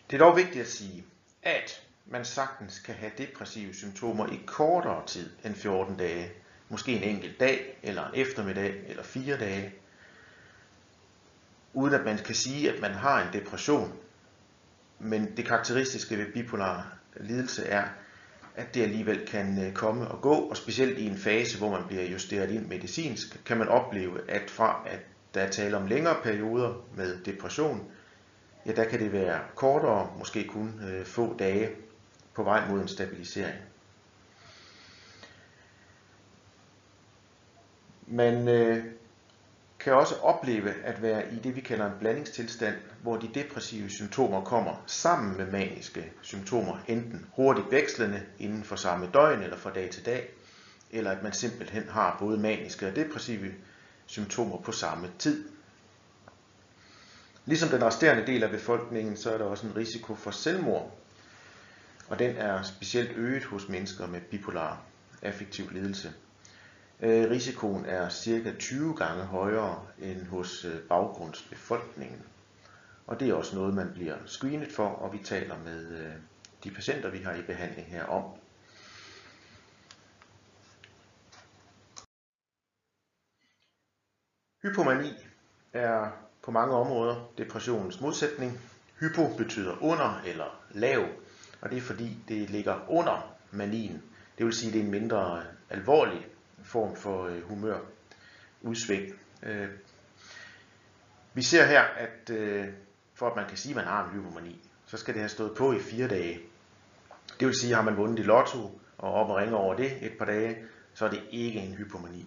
Det 0.09 0.21
er 0.21 0.25
dog 0.25 0.37
vigtigt 0.37 0.61
at 0.61 0.71
sige, 0.71 1.05
at 1.43 1.81
man 2.11 2.25
sagtens 2.25 2.79
kan 2.79 2.95
have 2.95 3.11
depressive 3.17 3.73
symptomer 3.73 4.27
i 4.27 4.39
kortere 4.45 5.05
tid 5.07 5.29
end 5.45 5.55
14 5.55 5.97
dage, 5.97 6.31
måske 6.69 6.91
en 6.91 7.03
enkelt 7.15 7.39
dag, 7.39 7.79
eller 7.83 8.07
en 8.07 8.15
eftermiddag, 8.15 8.83
eller 8.87 9.03
fire 9.03 9.37
dage, 9.37 9.73
uden 11.73 11.93
at 11.93 12.05
man 12.05 12.17
kan 12.17 12.35
sige, 12.35 12.71
at 12.71 12.81
man 12.81 12.91
har 12.91 13.21
en 13.21 13.33
depression. 13.33 13.93
Men 14.99 15.37
det 15.37 15.45
karakteristiske 15.45 16.17
ved 16.17 16.33
bipolar 16.33 16.97
lidelse 17.19 17.65
er, 17.65 17.83
at 18.55 18.73
det 18.73 18.83
alligevel 18.83 19.27
kan 19.27 19.65
øh, 19.67 19.73
komme 19.73 20.07
og 20.07 20.21
gå, 20.21 20.33
og 20.33 20.57
specielt 20.57 20.97
i 20.97 21.05
en 21.05 21.17
fase, 21.17 21.57
hvor 21.57 21.71
man 21.71 21.87
bliver 21.87 22.03
justeret 22.03 22.51
ind 22.51 22.67
medicinsk, 22.67 23.45
kan 23.45 23.57
man 23.57 23.67
opleve, 23.67 24.31
at 24.31 24.49
fra 24.49 24.83
at 24.87 24.99
der 25.33 25.41
er 25.41 25.49
tale 25.49 25.77
om 25.77 25.87
længere 25.87 26.15
perioder 26.23 26.85
med 26.95 27.17
depression, 27.25 27.91
ja, 28.65 28.71
der 28.71 28.83
kan 28.83 28.99
det 28.99 29.11
være 29.11 29.39
kortere, 29.55 30.09
måske 30.17 30.47
kun 30.47 30.81
øh, 30.89 31.05
få 31.05 31.35
dage 31.37 31.69
på 32.33 32.43
vej 32.43 32.67
mod 32.69 32.81
en 32.81 32.87
stabilisering. 32.87 33.59
Man 38.07 38.47
øh, 38.47 38.85
kan 39.79 39.93
også 39.93 40.15
opleve 40.15 40.73
at 40.83 41.01
være 41.01 41.33
i 41.33 41.35
det, 41.35 41.55
vi 41.55 41.61
kalder 41.61 41.85
en 41.85 41.99
blandingstilstand, 41.99 42.75
hvor 43.01 43.17
de 43.17 43.29
depressive 43.33 43.89
symptomer 43.89 44.43
kommer 44.43 44.83
sammen 44.85 45.37
med 45.37 45.51
maniske 45.51 46.11
symptomer, 46.21 46.77
enten 46.87 47.25
hurtigt 47.35 47.71
vekslende 47.71 48.21
inden 48.39 48.63
for 48.63 48.75
samme 48.75 49.09
døgn 49.13 49.41
eller 49.41 49.57
fra 49.57 49.71
dag 49.73 49.89
til 49.89 50.05
dag, 50.05 50.29
eller 50.91 51.11
at 51.11 51.23
man 51.23 51.33
simpelthen 51.33 51.89
har 51.89 52.17
både 52.19 52.37
maniske 52.37 52.87
og 52.87 52.95
depressive 52.95 53.53
symptomer 54.05 54.57
på 54.57 54.71
samme 54.71 55.11
tid. 55.19 55.49
Ligesom 57.45 57.69
den 57.69 57.83
resterende 57.83 58.27
del 58.27 58.43
af 58.43 58.49
befolkningen, 58.49 59.17
så 59.17 59.33
er 59.33 59.37
der 59.37 59.45
også 59.45 59.67
en 59.67 59.75
risiko 59.75 60.15
for 60.15 60.31
selvmord, 60.31 61.00
og 62.11 62.19
den 62.19 62.37
er 62.37 62.61
specielt 62.61 63.17
øget 63.17 63.43
hos 63.43 63.69
mennesker 63.69 64.07
med 64.07 64.21
bipolar 64.21 64.81
affektiv 65.21 65.71
lidelse. 65.71 66.13
Øh, 66.99 67.29
risikoen 67.29 67.85
er 67.85 68.09
cirka 68.09 68.53
20 68.59 68.95
gange 68.95 69.23
højere 69.23 69.85
end 69.99 70.25
hos 70.25 70.65
øh, 70.65 70.81
baggrundsbefolkningen. 70.81 72.21
Og 73.07 73.19
det 73.19 73.29
er 73.29 73.33
også 73.33 73.55
noget, 73.55 73.73
man 73.73 73.91
bliver 73.93 74.15
screenet 74.25 74.71
for, 74.71 74.87
og 74.87 75.13
vi 75.13 75.17
taler 75.23 75.57
med 75.57 75.99
øh, 75.99 76.13
de 76.63 76.71
patienter, 76.71 77.09
vi 77.09 77.17
har 77.17 77.33
i 77.33 77.41
behandling 77.41 77.87
her 77.87 78.05
om. 78.05 78.23
Hypomani 84.63 85.13
er 85.73 86.11
på 86.43 86.51
mange 86.51 86.75
områder 86.75 87.31
depressionens 87.37 88.01
modsætning. 88.01 88.59
Hypo 88.99 89.27
betyder 89.37 89.83
under 89.83 90.21
eller 90.25 90.63
lav, 90.71 91.07
og 91.61 91.69
det 91.69 91.77
er 91.77 91.81
fordi 91.81 92.17
det 92.27 92.49
ligger 92.49 92.79
under 92.89 93.35
manien. 93.51 94.03
Det 94.37 94.45
vil 94.45 94.53
sige, 94.53 94.67
at 94.67 94.73
det 94.73 94.81
er 94.81 94.85
en 94.85 94.91
mindre 94.91 95.43
alvorlig 95.69 96.27
form 96.63 96.95
for 96.95 97.25
øh, 97.27 97.43
humørudsving. 97.43 99.13
Øh, 99.43 99.67
vi 101.33 101.41
ser 101.41 101.65
her, 101.65 101.81
at 101.81 102.29
øh, 102.29 102.67
for 103.13 103.29
at 103.29 103.35
man 103.35 103.47
kan 103.47 103.57
sige, 103.57 103.71
at 103.71 103.75
man 103.75 103.85
har 103.85 104.05
en 104.05 104.11
hypomani, 104.11 104.69
så 104.85 104.97
skal 104.97 105.13
det 105.13 105.21
have 105.21 105.29
stået 105.29 105.57
på 105.57 105.73
i 105.73 105.79
fire 105.79 106.07
dage. 106.07 106.39
Det 107.39 107.47
vil 107.47 107.55
sige, 107.55 107.71
at 107.71 107.75
har 107.75 107.83
man 107.83 107.97
vundet 107.97 108.19
i 108.19 108.23
lotto 108.23 108.81
og 108.97 109.13
op 109.13 109.29
og 109.29 109.35
ringer 109.35 109.55
over 109.55 109.75
det 109.75 110.05
et 110.05 110.17
par 110.17 110.25
dage, 110.25 110.57
så 110.93 111.05
er 111.05 111.09
det 111.09 111.23
ikke 111.31 111.59
en 111.59 111.73
hypomani. 111.73 112.25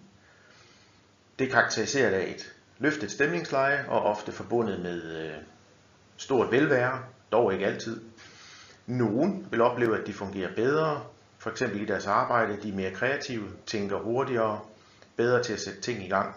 Det 1.39 1.51
karakteriserer 1.51 2.19
af 2.19 2.29
et 2.29 2.55
løftet 2.79 3.11
stemningsleje 3.11 3.85
og 3.87 4.01
ofte 4.01 4.31
forbundet 4.31 4.79
med 4.79 5.25
øh, 5.25 5.37
stort 6.17 6.51
velvære, 6.51 7.03
dog 7.31 7.53
ikke 7.53 7.65
altid. 7.65 8.01
Nogen 8.87 9.47
vil 9.51 9.61
opleve, 9.61 10.01
at 10.01 10.07
de 10.07 10.13
fungerer 10.13 10.55
bedre, 10.55 11.03
for 11.37 11.49
eksempel 11.49 11.81
i 11.81 11.85
deres 11.85 12.07
arbejde, 12.07 12.61
de 12.61 12.69
er 12.69 12.75
mere 12.75 12.91
kreative, 12.91 13.49
tænker 13.65 13.99
hurtigere, 13.99 14.59
bedre 15.15 15.43
til 15.43 15.53
at 15.53 15.59
sætte 15.59 15.81
ting 15.81 16.05
i 16.05 16.09
gang 16.09 16.35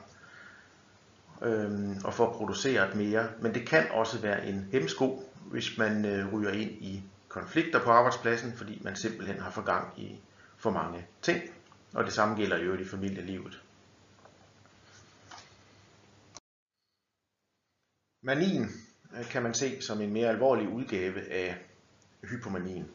øhm, 1.42 1.96
og 2.04 2.14
få 2.14 2.32
produceret 2.32 2.96
mere. 2.96 3.28
Men 3.40 3.54
det 3.54 3.68
kan 3.68 3.90
også 3.90 4.20
være 4.20 4.46
en 4.46 4.68
hemsko, 4.72 5.32
hvis 5.50 5.78
man 5.78 6.04
øh, 6.04 6.32
ryger 6.32 6.50
ind 6.50 6.70
i 6.70 7.02
konflikter 7.28 7.84
på 7.84 7.90
arbejdspladsen, 7.90 8.52
fordi 8.56 8.80
man 8.84 8.96
simpelthen 8.96 9.38
har 9.38 9.50
for 9.50 9.62
gang 9.62 10.00
i 10.00 10.20
for 10.56 10.70
mange 10.70 11.06
ting. 11.22 11.42
Og 11.94 12.04
det 12.04 12.12
samme 12.12 12.36
gælder 12.36 12.58
jo 12.58 12.74
i 12.74 12.84
familielivet. 12.84 13.62
Manien 18.22 18.70
øh, 19.18 19.24
kan 19.30 19.42
man 19.42 19.54
se 19.54 19.82
som 19.82 20.00
en 20.00 20.12
mere 20.12 20.28
alvorlig 20.28 20.68
udgave 20.68 21.32
af 21.32 21.67
hypomanien. 22.22 22.88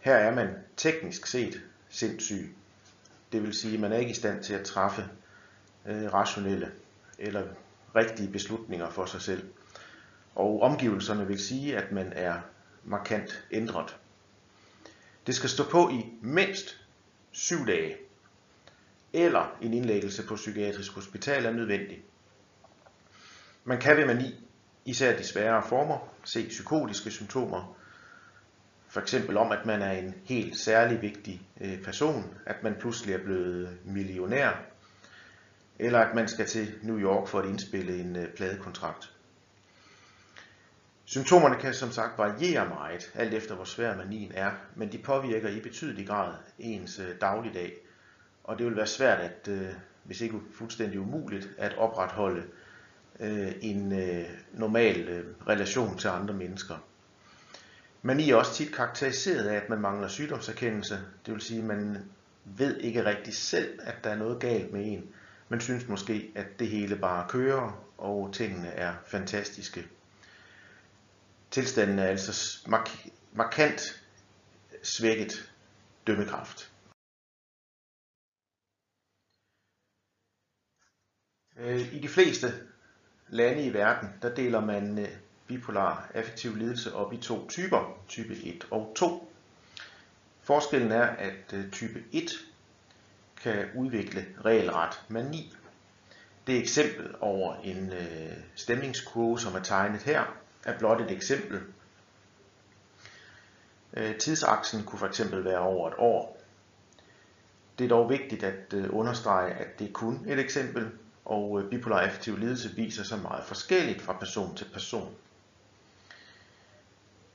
Her 0.00 0.14
er 0.14 0.34
man 0.34 0.48
teknisk 0.76 1.26
set 1.26 1.62
sindssyg. 1.88 2.56
Det 3.32 3.42
vil 3.42 3.54
sige, 3.54 3.74
at 3.74 3.80
man 3.80 3.92
er 3.92 3.96
ikke 3.96 4.10
i 4.10 4.14
stand 4.14 4.44
til 4.44 4.54
at 4.54 4.66
træffe 4.66 5.08
øh, 5.86 6.12
rationelle 6.12 6.72
eller 7.18 7.44
rigtige 7.96 8.32
beslutninger 8.32 8.90
for 8.90 9.06
sig 9.06 9.20
selv. 9.20 9.48
Og 10.34 10.62
omgivelserne 10.62 11.26
vil 11.26 11.38
sige, 11.38 11.76
at 11.76 11.92
man 11.92 12.12
er 12.12 12.40
markant 12.84 13.44
ændret. 13.50 13.96
Det 15.26 15.34
skal 15.34 15.50
stå 15.50 15.64
på 15.70 15.88
i 15.88 16.04
mindst 16.22 16.80
syv 17.32 17.66
dage, 17.66 17.96
eller 19.12 19.56
en 19.62 19.74
indlæggelse 19.74 20.26
på 20.26 20.34
psykiatrisk 20.34 20.92
hospital 20.92 21.44
er 21.46 21.52
nødvendig. 21.52 22.02
Man 23.64 23.80
kan 23.80 23.96
ved 23.96 24.06
mani, 24.06 24.43
især 24.84 25.16
de 25.16 25.24
sværere 25.24 25.62
former, 25.68 25.98
se 26.24 26.48
psykotiske 26.48 27.10
symptomer, 27.10 27.76
for 28.88 29.00
eksempel 29.00 29.36
om, 29.36 29.52
at 29.52 29.66
man 29.66 29.82
er 29.82 29.92
en 29.92 30.14
helt 30.24 30.58
særlig 30.58 31.02
vigtig 31.02 31.42
øh, 31.60 31.82
person, 31.82 32.38
at 32.46 32.62
man 32.62 32.74
pludselig 32.80 33.14
er 33.14 33.24
blevet 33.24 33.78
millionær, 33.84 34.52
eller 35.78 35.98
at 35.98 36.14
man 36.14 36.28
skal 36.28 36.46
til 36.46 36.74
New 36.82 36.98
York 36.98 37.28
for 37.28 37.40
at 37.40 37.48
indspille 37.48 38.00
en 38.00 38.16
øh, 38.16 38.28
pladekontrakt. 38.28 39.10
Symptomerne 41.04 41.60
kan 41.60 41.74
som 41.74 41.92
sagt 41.92 42.18
variere 42.18 42.68
meget, 42.68 43.12
alt 43.14 43.34
efter 43.34 43.54
hvor 43.54 43.64
svær 43.64 43.96
manien 43.96 44.32
er, 44.34 44.50
men 44.74 44.92
de 44.92 44.98
påvirker 44.98 45.48
i 45.48 45.60
betydelig 45.60 46.06
grad 46.06 46.34
ens 46.58 46.98
øh, 46.98 47.20
dagligdag, 47.20 47.72
og 48.44 48.58
det 48.58 48.66
vil 48.66 48.76
være 48.76 48.86
svært 48.86 49.20
at, 49.20 49.48
hvis 50.04 50.20
ikke 50.20 50.40
fuldstændig 50.58 51.00
umuligt, 51.00 51.48
at 51.58 51.78
opretholde 51.78 52.42
Øh, 53.20 53.52
en 53.60 53.92
øh, 53.92 54.28
normal 54.52 55.08
øh, 55.08 55.34
relation 55.48 55.98
til 55.98 56.08
andre 56.08 56.34
mennesker. 56.34 56.76
Mani 58.02 58.30
er 58.30 58.36
også 58.36 58.54
tit 58.54 58.74
karakteriseret 58.74 59.48
af, 59.48 59.56
at 59.56 59.68
man 59.68 59.80
mangler 59.80 60.08
sygdomserkendelse. 60.08 60.98
Det 61.26 61.34
vil 61.34 61.40
sige, 61.42 61.60
at 61.60 61.66
man 61.66 62.10
ved 62.44 62.80
ikke 62.80 63.04
rigtig 63.04 63.34
selv, 63.34 63.78
at 63.82 64.04
der 64.04 64.10
er 64.10 64.16
noget 64.16 64.40
galt 64.40 64.72
med 64.72 64.92
en. 64.92 65.14
men 65.48 65.60
synes 65.60 65.88
måske, 65.88 66.32
at 66.34 66.58
det 66.58 66.68
hele 66.68 66.96
bare 66.96 67.28
kører, 67.28 67.84
og 67.98 68.30
tingene 68.32 68.68
er 68.68 68.94
fantastiske. 69.06 69.86
Tilstanden 71.50 71.98
er 71.98 72.06
altså 72.06 72.58
mark- 72.68 73.08
markant 73.32 74.04
svækket 74.82 75.52
dømmekraft. 76.06 76.72
I 81.92 81.98
de 82.02 82.08
fleste 82.08 82.73
lande 83.34 83.62
i 83.62 83.74
verden, 83.74 84.08
der 84.22 84.34
deler 84.34 84.60
man 84.60 84.98
øh, 84.98 85.08
bipolar 85.46 86.10
affektiv 86.14 86.56
lidelse 86.56 86.94
op 86.94 87.12
i 87.12 87.16
to 87.16 87.48
typer, 87.48 87.98
type 88.08 88.34
1 88.34 88.66
og 88.70 88.92
2. 88.96 89.32
Forskellen 90.42 90.92
er, 90.92 91.06
at 91.06 91.52
øh, 91.52 91.70
type 91.70 92.02
1 92.12 92.30
kan 93.42 93.66
udvikle 93.74 94.26
regelret 94.44 95.02
mani. 95.08 95.54
Det 96.46 96.58
eksempel 96.58 97.14
over 97.20 97.54
en 97.54 97.92
øh, 97.92 98.32
stemningskurve, 98.54 99.40
som 99.40 99.54
er 99.54 99.62
tegnet 99.62 100.02
her, 100.02 100.36
er 100.64 100.78
blot 100.78 101.00
et 101.00 101.10
eksempel. 101.10 101.60
Tidsaksen 104.18 104.84
kunne 104.84 105.08
fx 105.08 105.20
være 105.32 105.58
over 105.58 105.88
et 105.88 105.94
år. 105.98 106.38
Det 107.78 107.84
er 107.84 107.88
dog 107.88 108.10
vigtigt 108.10 108.42
at 108.42 108.74
understrege, 108.74 109.52
at 109.52 109.78
det 109.78 109.88
er 109.88 109.92
kun 109.92 110.24
et 110.28 110.38
eksempel, 110.38 110.90
og 111.24 111.60
øh, 111.60 111.70
bipolar 111.70 112.00
affektiv 112.00 112.38
lidelse 112.38 112.76
viser 112.76 113.04
sig 113.04 113.18
meget 113.18 113.44
forskelligt 113.44 114.02
fra 114.02 114.12
person 114.12 114.56
til 114.56 114.66
person. 114.72 115.14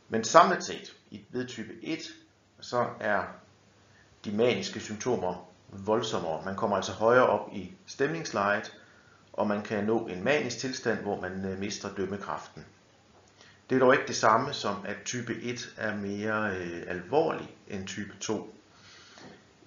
Men 0.09 0.23
samlet 0.23 0.63
set, 0.63 0.95
ved 1.29 1.47
type 1.47 1.73
1, 1.83 1.99
så 2.59 2.87
er 2.99 3.23
de 4.25 4.31
maniske 4.31 4.79
symptomer 4.79 5.49
voldsommere. 5.69 6.45
Man 6.45 6.55
kommer 6.55 6.77
altså 6.77 6.91
højere 6.91 7.27
op 7.27 7.49
i 7.53 7.73
stemningslejet, 7.85 8.77
og 9.33 9.47
man 9.47 9.61
kan 9.61 9.83
nå 9.83 10.07
en 10.07 10.23
manisk 10.23 10.57
tilstand, 10.57 10.99
hvor 10.99 11.21
man 11.21 11.45
øh, 11.45 11.59
mister 11.59 11.95
dømmekraften. 11.95 12.65
Det 13.69 13.75
er 13.75 13.79
dog 13.79 13.93
ikke 13.93 14.07
det 14.07 14.15
samme 14.15 14.53
som, 14.53 14.75
at 14.85 14.97
type 15.05 15.41
1 15.41 15.73
er 15.77 15.95
mere 15.95 16.55
øh, 16.55 16.83
alvorlig 16.87 17.55
end 17.67 17.87
type 17.87 18.13
2, 18.19 18.55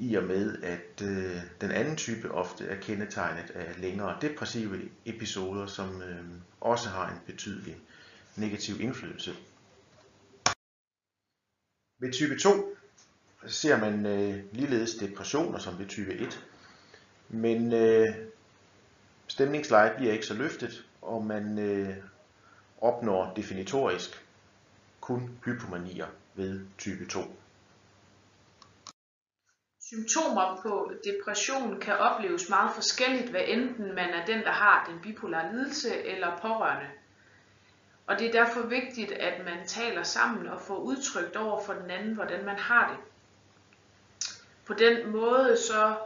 i 0.02 0.14
og 0.14 0.24
med 0.24 0.62
at 0.62 1.02
øh, 1.02 1.36
den 1.60 1.70
anden 1.70 1.96
type 1.96 2.30
ofte 2.30 2.66
er 2.66 2.80
kendetegnet 2.80 3.50
af 3.50 3.80
længere 3.80 4.18
depressive 4.20 4.80
episoder, 5.04 5.66
som 5.66 6.02
øh, 6.02 6.24
også 6.60 6.88
har 6.88 7.10
en 7.10 7.18
betydelig 7.26 7.76
negativ 8.36 8.80
indflydelse 8.80 9.34
ved 12.02 12.12
type 12.12 12.38
2 12.38 12.76
ser 13.46 13.78
man 13.80 14.06
øh, 14.06 14.44
ligeledes 14.52 14.94
depressioner 14.94 15.58
som 15.58 15.78
ved 15.78 15.86
type 15.86 16.14
1, 16.14 16.46
men 17.28 17.72
øh, 17.72 18.08
stemningslejet 19.26 19.96
bliver 19.96 20.12
ikke 20.12 20.26
så 20.26 20.34
løftet, 20.34 20.86
og 21.02 21.24
man 21.24 21.58
øh, 21.58 21.96
opnår 22.80 23.32
definitorisk 23.36 24.26
kun 25.00 25.38
hypomanier 25.44 26.06
ved 26.34 26.60
type 26.78 27.06
2. 27.06 27.20
Symptomer 29.92 30.60
på 30.62 30.92
depression 31.04 31.80
kan 31.80 31.96
opleves 31.96 32.48
meget 32.48 32.74
forskelligt, 32.74 33.30
hvad 33.30 33.40
enten 33.46 33.94
man 33.94 34.10
er 34.10 34.24
den, 34.24 34.40
der 34.40 34.50
har 34.50 34.90
den 34.90 35.00
bipolare 35.00 35.52
lidelse 35.52 36.04
eller 36.04 36.38
pårørende. 36.38 36.90
Og 38.06 38.18
det 38.18 38.26
er 38.26 38.44
derfor 38.44 38.60
vigtigt, 38.60 39.12
at 39.12 39.44
man 39.44 39.66
taler 39.66 40.02
sammen 40.02 40.46
og 40.46 40.60
får 40.60 40.76
udtrykt 40.76 41.36
over 41.36 41.64
for 41.64 41.72
den 41.72 41.90
anden, 41.90 42.14
hvordan 42.14 42.44
man 42.44 42.56
har 42.56 42.88
det. 42.88 42.98
På 44.64 44.74
den 44.74 45.10
måde 45.10 45.56
så 45.56 45.96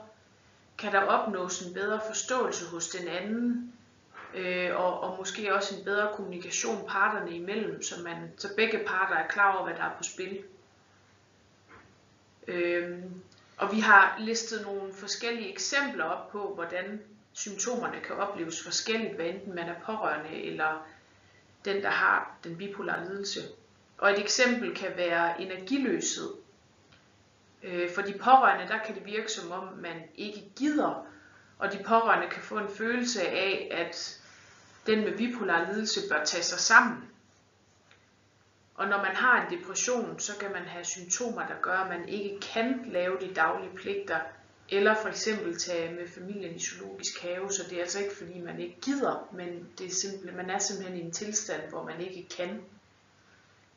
kan 0.78 0.92
der 0.92 1.00
opnås 1.00 1.62
en 1.62 1.74
bedre 1.74 2.00
forståelse 2.06 2.66
hos 2.66 2.88
den 2.88 3.08
anden, 3.08 3.72
øh, 4.34 4.76
og, 4.76 5.00
og 5.00 5.18
måske 5.18 5.54
også 5.54 5.76
en 5.78 5.84
bedre 5.84 6.12
kommunikation 6.16 6.86
parterne 6.88 7.36
imellem, 7.36 7.82
så, 7.82 8.02
man, 8.02 8.32
så 8.36 8.48
begge 8.56 8.78
parter 8.86 9.16
er 9.16 9.28
klar 9.28 9.54
over, 9.56 9.64
hvad 9.64 9.74
der 9.74 9.84
er 9.84 9.96
på 9.96 10.02
spil. 10.02 10.42
Øh, 12.48 12.98
og 13.56 13.72
vi 13.72 13.80
har 13.80 14.16
listet 14.18 14.62
nogle 14.62 14.94
forskellige 14.94 15.52
eksempler 15.52 16.04
op 16.04 16.30
på, 16.30 16.54
hvordan 16.54 17.00
symptomerne 17.32 18.00
kan 18.00 18.16
opleves 18.16 18.62
forskelligt, 18.62 19.14
hvad 19.14 19.26
enten 19.26 19.54
man 19.54 19.68
er 19.68 19.80
pårørende 19.84 20.42
eller 20.42 20.86
den, 21.64 21.82
der 21.82 21.90
har 21.90 22.36
den 22.44 22.56
bipolare 22.56 23.08
lidelse. 23.08 23.40
Og 23.98 24.10
et 24.10 24.18
eksempel 24.18 24.74
kan 24.74 24.92
være 24.96 25.40
energiløshed. 25.40 26.30
Øh, 27.62 27.90
for 27.94 28.02
de 28.02 28.12
pårørende, 28.12 28.68
der 28.68 28.78
kan 28.78 28.94
det 28.94 29.06
virke 29.06 29.32
som 29.32 29.52
om, 29.52 29.68
man 29.78 30.02
ikke 30.14 30.44
gider, 30.56 31.06
og 31.58 31.72
de 31.72 31.84
pårørende 31.86 32.28
kan 32.30 32.42
få 32.42 32.58
en 32.58 32.68
følelse 32.76 33.28
af, 33.28 33.68
at 33.70 34.20
den 34.86 35.00
med 35.04 35.18
bipolar 35.18 35.72
lidelse 35.72 36.00
bør 36.08 36.24
tage 36.24 36.42
sig 36.42 36.58
sammen. 36.58 37.10
Og 38.76 38.88
når 38.88 38.96
man 38.96 39.16
har 39.16 39.46
en 39.46 39.58
depression, 39.58 40.20
så 40.20 40.32
kan 40.40 40.52
man 40.52 40.62
have 40.62 40.84
symptomer, 40.84 41.46
der 41.46 41.54
gør, 41.62 41.78
at 41.78 41.88
man 41.88 42.08
ikke 42.08 42.40
kan 42.40 42.80
lave 42.86 43.18
de 43.20 43.34
daglige 43.34 43.76
pligter, 43.76 44.20
eller 44.68 44.94
for 45.02 45.08
eksempel 45.08 45.58
tage 45.58 45.94
med 45.94 46.08
familien 46.08 46.54
i 46.54 46.58
zoologisk 46.58 47.22
have, 47.22 47.52
så 47.52 47.62
det 47.70 47.78
er 47.78 47.82
altså 47.82 47.98
ikke 47.98 48.16
fordi 48.16 48.40
man 48.40 48.60
ikke 48.60 48.80
gider, 48.80 49.28
men 49.32 49.68
det 49.78 49.86
er 49.86 49.90
simpelthen, 49.90 50.36
man 50.36 50.50
er 50.50 50.58
simpelthen 50.58 50.98
i 50.98 51.04
en 51.04 51.12
tilstand, 51.12 51.70
hvor 51.70 51.84
man 51.84 52.00
ikke 52.00 52.28
kan. 52.36 52.60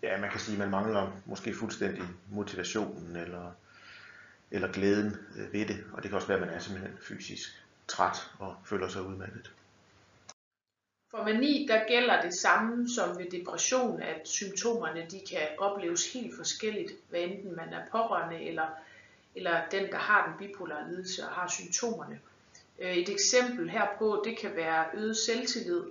Ja, 0.04 0.22
man 0.22 0.30
kan 0.32 0.40
sige, 0.40 0.54
at 0.54 0.60
man 0.60 0.70
mangler 0.70 1.12
måske 1.26 1.56
fuldstændig 1.56 2.04
motivationen 2.32 3.16
eller, 3.16 3.52
eller 4.52 4.72
glæden 4.72 5.18
ved 5.52 5.66
det, 5.66 5.84
og 5.94 6.04
det 6.04 6.10
kan 6.10 6.16
også 6.16 6.28
være, 6.28 6.40
at 6.40 6.48
man 6.48 6.56
er 6.56 6.60
simpelthen 6.60 6.98
fysisk 7.02 7.64
træt 7.88 8.32
og 8.40 8.56
føler 8.66 8.88
sig 8.88 9.02
udmattet. 9.02 9.52
For 11.12 11.24
mani, 11.24 11.66
der 11.70 11.88
gælder 11.88 12.22
det 12.22 12.34
samme 12.34 12.90
som 12.90 13.18
ved 13.18 13.30
depression, 13.32 14.02
at 14.02 14.28
symptomerne 14.28 15.08
de 15.12 15.22
kan 15.30 15.48
opleves 15.58 16.14
helt 16.14 16.36
forskelligt, 16.38 16.92
hvad 17.10 17.20
enten 17.20 17.56
man 17.56 17.74
er 17.74 17.82
pårørende 17.92 18.44
eller, 18.44 18.68
eller 19.36 19.62
den, 19.72 19.92
der 19.92 19.98
har 19.98 20.26
den 20.26 20.48
bipolare 20.48 20.90
lidelse 20.90 21.24
og 21.24 21.30
har 21.30 21.48
symptomerne. 21.48 22.20
Øh, 22.80 22.98
et 22.98 23.10
eksempel 23.10 23.70
herpå, 23.70 24.22
det 24.26 24.38
kan 24.38 24.56
være 24.56 24.86
øget 24.94 25.18
selvtillid, 25.18 25.84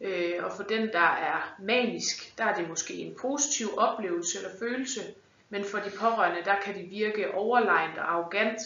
øh, 0.00 0.44
og 0.44 0.52
for 0.52 0.62
den, 0.62 0.92
der 0.92 1.10
er 1.16 1.54
manisk, 1.58 2.38
der 2.38 2.44
er 2.44 2.54
det 2.54 2.68
måske 2.68 2.94
en 2.94 3.14
positiv 3.20 3.68
oplevelse 3.76 4.38
eller 4.38 4.58
følelse, 4.58 5.00
men 5.50 5.64
for 5.64 5.78
de 5.78 5.90
pårørende, 5.90 6.44
der 6.44 6.60
kan 6.64 6.74
det 6.74 6.90
virke 6.90 7.34
overlegent 7.34 7.98
og 7.98 8.12
arrogant, 8.12 8.60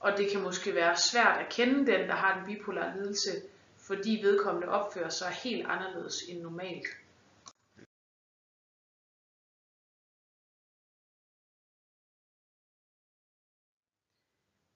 og 0.00 0.18
det 0.18 0.30
kan 0.30 0.40
måske 0.40 0.74
være 0.74 0.96
svært 0.96 1.40
at 1.40 1.48
kende 1.48 1.92
den, 1.92 2.08
der 2.08 2.14
har 2.14 2.34
den 2.34 2.54
bipolare 2.54 2.96
lidelse, 2.96 3.30
fordi 3.90 4.20
vedkommende 4.22 4.68
opfører 4.68 5.08
sig 5.08 5.30
helt 5.44 5.66
anderledes 5.66 6.22
end 6.28 6.40
normalt. 6.40 6.86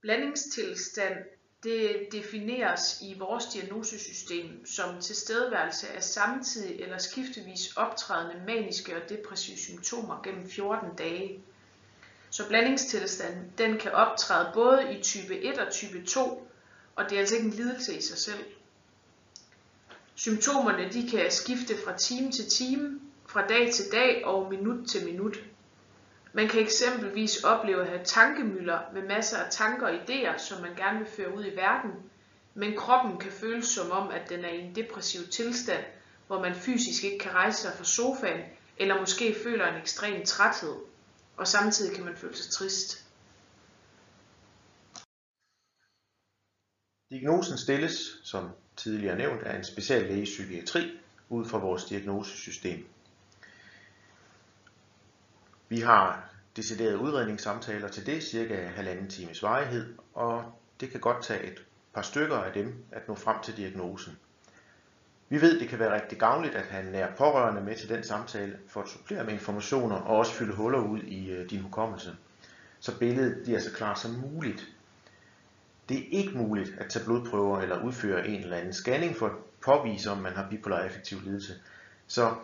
Blandingstilstand 0.00 1.16
det 1.62 2.08
defineres 2.12 3.02
i 3.02 3.18
vores 3.18 3.46
diagnosesystem 3.46 4.66
som 4.66 5.00
tilstedeværelse 5.00 5.88
af 5.88 6.02
samtidig 6.02 6.80
eller 6.80 6.98
skiftevis 6.98 7.76
optrædende 7.76 8.46
maniske 8.46 8.96
og 8.96 9.08
depressive 9.08 9.58
symptomer 9.58 10.22
gennem 10.22 10.48
14 10.48 10.96
dage. 10.96 11.44
Så 12.30 12.48
blandingstilstanden 12.48 13.52
den 13.58 13.78
kan 13.78 13.92
optræde 13.92 14.50
både 14.54 14.98
i 14.98 15.02
type 15.02 15.40
1 15.40 15.58
og 15.58 15.72
type 15.72 16.06
2, 16.06 16.48
og 16.96 17.04
det 17.04 17.16
er 17.16 17.20
altså 17.20 17.34
ikke 17.34 17.46
en 17.46 17.52
lidelse 17.52 17.96
i 17.96 18.00
sig 18.00 18.18
selv. 18.18 18.44
Symptomerne 20.16 20.92
de 20.92 21.08
kan 21.08 21.30
skifte 21.30 21.74
fra 21.84 21.96
time 21.96 22.32
til 22.32 22.50
time, 22.50 23.00
fra 23.26 23.46
dag 23.46 23.72
til 23.72 23.84
dag 23.92 24.26
og 24.26 24.50
minut 24.50 24.88
til 24.88 25.04
minut. 25.04 25.38
Man 26.32 26.48
kan 26.48 26.60
eksempelvis 26.60 27.44
opleve 27.44 27.82
at 27.82 27.88
have 27.88 28.04
tankemøller 28.04 28.78
med 28.94 29.02
masser 29.02 29.38
af 29.38 29.50
tanker 29.50 29.86
og 29.86 29.94
idéer, 29.94 30.38
som 30.38 30.62
man 30.62 30.74
gerne 30.76 30.98
vil 30.98 31.08
føre 31.08 31.36
ud 31.36 31.44
i 31.44 31.56
verden, 31.56 31.90
men 32.54 32.76
kroppen 32.76 33.18
kan 33.18 33.32
føles 33.32 33.66
som 33.66 33.90
om, 33.90 34.10
at 34.10 34.28
den 34.28 34.44
er 34.44 34.48
i 34.48 34.60
en 34.60 34.74
depressiv 34.74 35.20
tilstand, 35.32 35.84
hvor 36.26 36.40
man 36.40 36.54
fysisk 36.54 37.04
ikke 37.04 37.18
kan 37.18 37.34
rejse 37.34 37.62
sig 37.62 37.72
fra 37.76 37.84
sofaen, 37.84 38.40
eller 38.76 39.00
måske 39.00 39.36
føler 39.42 39.66
en 39.66 39.80
ekstrem 39.80 40.24
træthed, 40.24 40.74
og 41.36 41.48
samtidig 41.48 41.96
kan 41.96 42.04
man 42.04 42.16
føle 42.16 42.36
sig 42.36 42.52
trist. 42.52 43.03
Diagnosen 47.10 47.58
stilles, 47.58 48.20
som 48.22 48.50
tidligere 48.76 49.16
nævnt, 49.16 49.42
af 49.42 49.56
en 49.56 49.64
speciallæge 49.64 50.22
i 50.22 50.24
psykiatri 50.24 51.00
ud 51.28 51.44
fra 51.44 51.58
vores 51.58 51.84
diagnosesystem. 51.84 52.86
Vi 55.68 55.80
har 55.80 56.30
deciderede 56.56 56.98
udredningssamtaler 56.98 57.88
til 57.88 58.06
det, 58.06 58.22
cirka 58.22 58.66
halvanden 58.66 59.10
times 59.10 59.42
varighed, 59.42 59.94
og 60.14 60.52
det 60.80 60.90
kan 60.90 61.00
godt 61.00 61.24
tage 61.24 61.42
et 61.42 61.64
par 61.94 62.02
stykker 62.02 62.36
af 62.36 62.52
dem 62.52 62.84
at 62.92 63.08
nå 63.08 63.14
frem 63.14 63.36
til 63.42 63.56
diagnosen. 63.56 64.18
Vi 65.28 65.40
ved, 65.40 65.60
det 65.60 65.68
kan 65.68 65.78
være 65.78 65.94
rigtig 65.94 66.18
gavnligt 66.18 66.54
at 66.54 66.66
have 66.66 66.86
en 66.86 66.92
nær 66.92 67.14
pårørende 67.16 67.60
med 67.60 67.76
til 67.76 67.88
den 67.88 68.04
samtale 68.04 68.58
for 68.68 68.82
at 68.82 68.88
supplere 68.88 69.24
med 69.24 69.32
informationer 69.32 69.96
og 69.96 70.16
også 70.16 70.32
fylde 70.32 70.54
huller 70.54 70.78
ud 70.78 71.00
i 71.00 71.30
øh, 71.30 71.50
din 71.50 71.60
hukommelse, 71.60 72.16
så 72.80 72.98
billedet 72.98 73.42
bliver 73.44 73.60
så 73.60 73.72
klart 73.72 73.98
som 73.98 74.10
muligt. 74.10 74.73
Det 75.88 75.98
er 75.98 76.04
ikke 76.10 76.38
muligt 76.38 76.74
at 76.78 76.90
tage 76.90 77.04
blodprøver 77.04 77.60
eller 77.60 77.84
udføre 77.84 78.28
en 78.28 78.40
eller 78.40 78.56
anden 78.56 78.72
scanning 78.72 79.16
for 79.16 79.26
at 79.26 79.32
påvise, 79.60 80.10
om 80.10 80.18
man 80.18 80.32
har 80.32 80.46
bipolar 80.50 80.78
affektiv 80.78 81.18
lidelse. 81.24 81.52
Så 82.06 82.34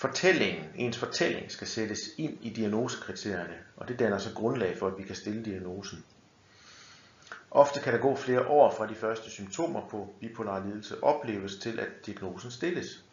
Fortællingen, 0.00 0.64
ens 0.74 0.98
fortælling 0.98 1.50
skal 1.50 1.66
sættes 1.66 1.98
ind 2.18 2.38
i 2.42 2.50
diagnosekriterierne, 2.50 3.54
og 3.76 3.88
det 3.88 3.98
danner 3.98 4.18
så 4.18 4.34
grundlag 4.34 4.78
for, 4.78 4.86
at 4.86 4.98
vi 4.98 5.02
kan 5.02 5.16
stille 5.16 5.44
diagnosen. 5.44 6.04
Ofte 7.50 7.80
kan 7.80 7.92
der 7.92 7.98
gå 7.98 8.16
flere 8.16 8.46
år 8.46 8.74
fra 8.76 8.86
de 8.86 8.94
første 8.94 9.30
symptomer 9.30 9.88
på 9.88 10.14
bipolar 10.20 10.66
lidelse 10.66 11.04
opleves 11.04 11.56
til, 11.56 11.80
at 11.80 12.06
diagnosen 12.06 12.50
stilles. 12.50 13.04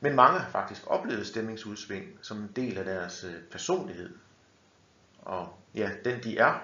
Men 0.00 0.14
mange 0.14 0.38
har 0.38 0.50
faktisk 0.50 0.82
oplevet 0.86 1.26
stemningsudsving 1.26 2.18
som 2.22 2.38
en 2.38 2.50
del 2.56 2.78
af 2.78 2.84
deres 2.84 3.24
øh, 3.24 3.42
personlighed. 3.50 4.10
Og 5.22 5.48
ja, 5.74 5.90
den 6.04 6.22
de 6.22 6.38
er, 6.38 6.62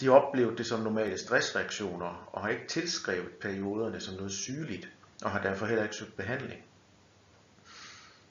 de 0.00 0.08
oplevede 0.08 0.56
det 0.56 0.66
som 0.66 0.80
normale 0.80 1.18
stressreaktioner 1.18 2.28
og 2.32 2.42
har 2.42 2.48
ikke 2.48 2.66
tilskrevet 2.68 3.30
perioderne 3.40 4.00
som 4.00 4.14
noget 4.14 4.32
sygeligt 4.32 4.88
og 5.22 5.30
har 5.30 5.42
derfor 5.42 5.66
heller 5.66 5.82
ikke 5.82 5.96
søgt 5.96 6.16
behandling. 6.16 6.62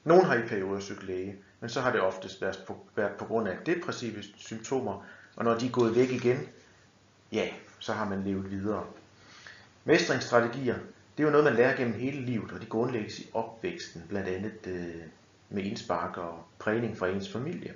Nogle 0.04 0.26
har 0.26 0.36
i 0.36 0.47
perioder 0.47 0.80
søgt 0.80 1.04
læge, 1.04 1.36
men 1.60 1.69
så 1.69 1.82
har 1.82 1.91
det 1.91 2.02
oftest 2.02 2.41
været 2.41 2.63
på, 2.67 2.88
været 2.95 3.12
på 3.19 3.26
grund 3.26 3.47
af 3.47 3.58
depressive 3.65 4.23
symptomer, 4.38 5.06
og 5.36 5.43
når 5.43 5.58
de 5.58 5.65
er 5.65 5.71
gået 5.71 5.95
væk 5.95 6.12
igen, 6.12 6.47
ja, 7.32 7.49
så 7.80 7.93
har 7.93 8.10
man 8.10 8.23
levet 8.23 8.52
videre. 8.52 8.86
Mestringsstrategier, 9.86 10.76
det 11.17 11.23
er 11.23 11.28
jo 11.28 11.30
noget, 11.30 11.45
man 11.45 11.56
lærer 11.56 11.78
gennem 11.78 11.93
hele 11.93 12.21
livet, 12.21 12.52
og 12.52 12.62
de 12.62 12.65
grundlægges 12.65 13.19
i 13.19 13.30
opvæksten, 13.34 14.04
blandt 14.10 14.30
andet 14.30 14.67
øh, 14.67 15.02
med 15.49 15.63
indspark 15.63 16.17
og 16.17 16.45
prægning 16.60 16.97
fra 16.97 17.08
ens 17.08 17.32
familie. 17.32 17.73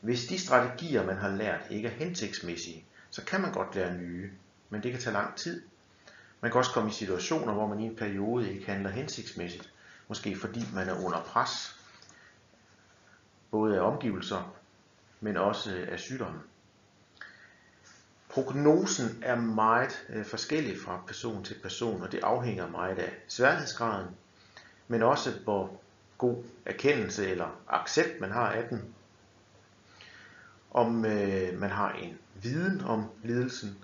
Hvis 0.00 0.26
de 0.26 0.38
strategier, 0.38 1.06
man 1.06 1.16
har 1.16 1.28
lært, 1.28 1.60
ikke 1.70 1.88
er 1.88 1.92
hensigtsmæssige, 1.92 2.84
så 3.10 3.24
kan 3.24 3.40
man 3.40 3.52
godt 3.52 3.74
lære 3.74 3.94
nye, 3.94 4.30
men 4.70 4.82
det 4.82 4.92
kan 4.92 5.00
tage 5.00 5.14
lang 5.14 5.36
tid. 5.36 5.62
Man 6.40 6.50
kan 6.50 6.58
også 6.58 6.72
komme 6.72 6.90
i 6.90 6.92
situationer, 6.92 7.52
hvor 7.52 7.66
man 7.66 7.80
i 7.80 7.84
en 7.84 7.96
periode 7.96 8.52
ikke 8.52 8.66
handler 8.66 8.90
hensigtsmæssigt, 8.90 9.72
Måske 10.08 10.36
fordi 10.36 10.60
man 10.74 10.88
er 10.88 11.04
under 11.04 11.22
pres, 11.22 11.76
både 13.50 13.76
af 13.78 13.80
omgivelser, 13.80 14.54
men 15.20 15.36
også 15.36 15.74
øh, 15.74 15.92
af 15.92 15.98
sygdommen. 15.98 16.40
Prognosen 18.28 19.22
er 19.22 19.36
meget 19.36 20.06
øh, 20.08 20.24
forskellig 20.24 20.80
fra 20.84 21.02
person 21.06 21.44
til 21.44 21.54
person, 21.62 22.02
og 22.02 22.12
det 22.12 22.20
afhænger 22.22 22.68
meget 22.68 22.98
af 22.98 23.12
sværhedsgraden, 23.28 24.08
men 24.88 25.02
også 25.02 25.32
hvor 25.44 25.80
god 26.18 26.44
erkendelse 26.66 27.28
eller 27.30 27.60
accept 27.68 28.20
man 28.20 28.30
har 28.30 28.52
af 28.52 28.68
den. 28.68 28.94
Om 30.70 31.04
øh, 31.04 31.60
man 31.60 31.70
har 31.70 31.92
en 31.92 32.18
viden 32.42 32.80
om 32.80 33.10
lidelsen, 33.24 33.78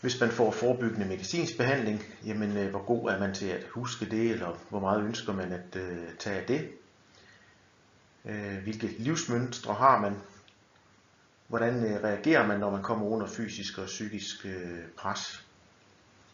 hvis 0.00 0.20
man 0.20 0.30
får 0.30 0.50
forebyggende 0.50 1.08
medicinsk 1.08 1.56
behandling, 1.56 2.02
jamen 2.26 2.56
øh, 2.56 2.70
hvor 2.70 2.84
god 2.84 3.10
er 3.10 3.18
man 3.18 3.34
til 3.34 3.46
at 3.46 3.64
huske 3.70 4.06
det, 4.10 4.30
eller 4.30 4.58
hvor 4.70 4.80
meget 4.80 5.04
ønsker 5.04 5.32
man 5.32 5.52
at 5.52 5.76
øh, 5.76 6.08
tage 6.18 6.40
af 6.40 6.46
det? 6.46 6.70
Øh, 8.24 8.62
hvilke 8.62 8.86
livsmønstre 8.98 9.74
har 9.74 10.00
man? 10.00 10.16
Hvordan 11.48 11.84
øh, 11.84 12.04
reagerer 12.04 12.46
man, 12.46 12.60
når 12.60 12.70
man 12.70 12.82
kommer 12.82 13.06
under 13.06 13.26
fysisk 13.26 13.78
og 13.78 13.86
psykisk 13.86 14.46
øh, 14.46 14.78
pres? 14.96 15.46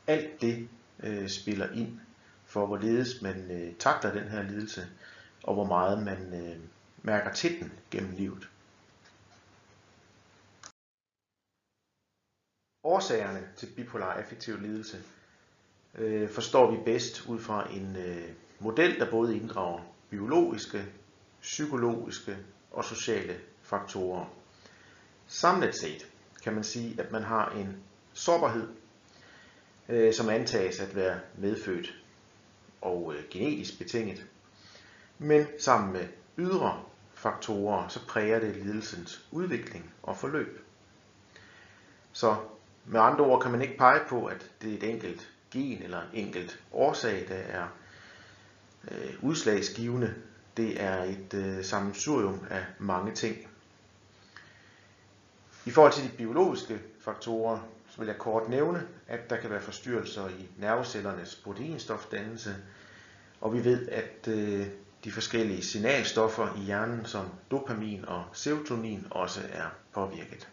Alt 0.06 0.40
det 0.40 0.68
øh, 1.02 1.28
spiller 1.28 1.72
ind 1.72 2.00
for, 2.46 2.66
hvorledes 2.66 3.22
man 3.22 3.50
øh, 3.50 3.74
takler 3.78 4.12
den 4.12 4.28
her 4.28 4.42
lidelse, 4.42 4.86
og 5.42 5.54
hvor 5.54 5.66
meget 5.66 6.02
man 6.02 6.34
øh, 6.34 6.56
mærker 7.02 7.32
til 7.32 7.60
den 7.60 7.72
gennem 7.90 8.12
livet. 8.12 8.48
Årsagerne 12.84 13.48
til 13.56 13.66
bipolar 13.66 14.12
affektiv 14.12 14.60
lidelse 14.60 15.02
øh, 15.94 16.28
forstår 16.28 16.70
vi 16.70 16.76
bedst 16.84 17.26
ud 17.26 17.38
fra 17.38 17.72
en 17.72 17.96
øh, 17.96 18.28
model, 18.58 18.98
der 18.98 19.10
både 19.10 19.36
inddrager 19.36 19.80
biologiske, 20.10 20.84
psykologiske 21.40 22.36
og 22.70 22.84
sociale 22.84 23.36
faktorer. 23.62 24.24
Samlet 25.26 25.74
set 25.74 26.06
kan 26.42 26.54
man 26.54 26.64
sige, 26.64 27.00
at 27.00 27.12
man 27.12 27.22
har 27.22 27.50
en 27.50 27.76
sårbarhed, 28.12 28.68
øh, 29.88 30.14
som 30.14 30.28
antages 30.28 30.80
at 30.80 30.96
være 30.96 31.20
medfødt 31.38 31.94
og 32.80 33.14
øh, 33.14 33.24
genetisk 33.30 33.78
betinget. 33.78 34.26
Men 35.18 35.46
sammen 35.58 35.92
med 35.92 36.08
ydre 36.38 36.82
faktorer, 37.14 37.88
så 37.88 38.06
præger 38.06 38.38
det 38.38 38.56
lidelsens 38.56 39.26
udvikling 39.30 39.94
og 40.02 40.16
forløb. 40.16 40.64
Så 42.12 42.36
med 42.86 43.00
andre 43.00 43.24
ord 43.24 43.42
kan 43.42 43.50
man 43.50 43.62
ikke 43.62 43.78
pege 43.78 44.00
på, 44.08 44.26
at 44.26 44.50
det 44.62 44.72
er 44.72 44.76
et 44.76 44.90
enkelt 44.90 45.30
gen 45.50 45.82
eller 45.82 46.00
en 46.00 46.26
enkelt 46.26 46.60
årsag, 46.72 47.26
der 47.28 47.34
er 47.34 47.66
øh, 48.90 49.14
udslagsgivende. 49.22 50.14
det 50.56 50.82
er 50.82 51.02
et 51.02 51.34
øh, 51.34 51.64
sammensurium 51.64 52.46
af 52.50 52.64
mange 52.78 53.14
ting. 53.14 53.36
I 55.64 55.70
forhold 55.70 55.92
til 55.92 56.04
de 56.04 56.16
biologiske 56.16 56.80
faktorer, 57.00 57.58
så 57.90 57.98
vil 57.98 58.06
jeg 58.06 58.18
kort 58.18 58.48
nævne, 58.48 58.86
at 59.08 59.30
der 59.30 59.36
kan 59.36 59.50
være 59.50 59.60
forstyrrelser 59.60 60.28
i 60.28 60.48
nervecellernes 60.58 61.34
proteinstofdannelse, 61.44 62.56
og 63.40 63.54
vi 63.54 63.64
ved, 63.64 63.88
at 63.88 64.28
øh, 64.28 64.66
de 65.04 65.12
forskellige 65.12 65.62
signalstoffer 65.62 66.56
i 66.56 66.60
hjernen, 66.60 67.06
som 67.06 67.26
dopamin 67.50 68.04
og 68.04 68.24
serotonin, 68.32 69.06
også 69.10 69.40
er 69.52 69.66
påvirket. 69.92 70.48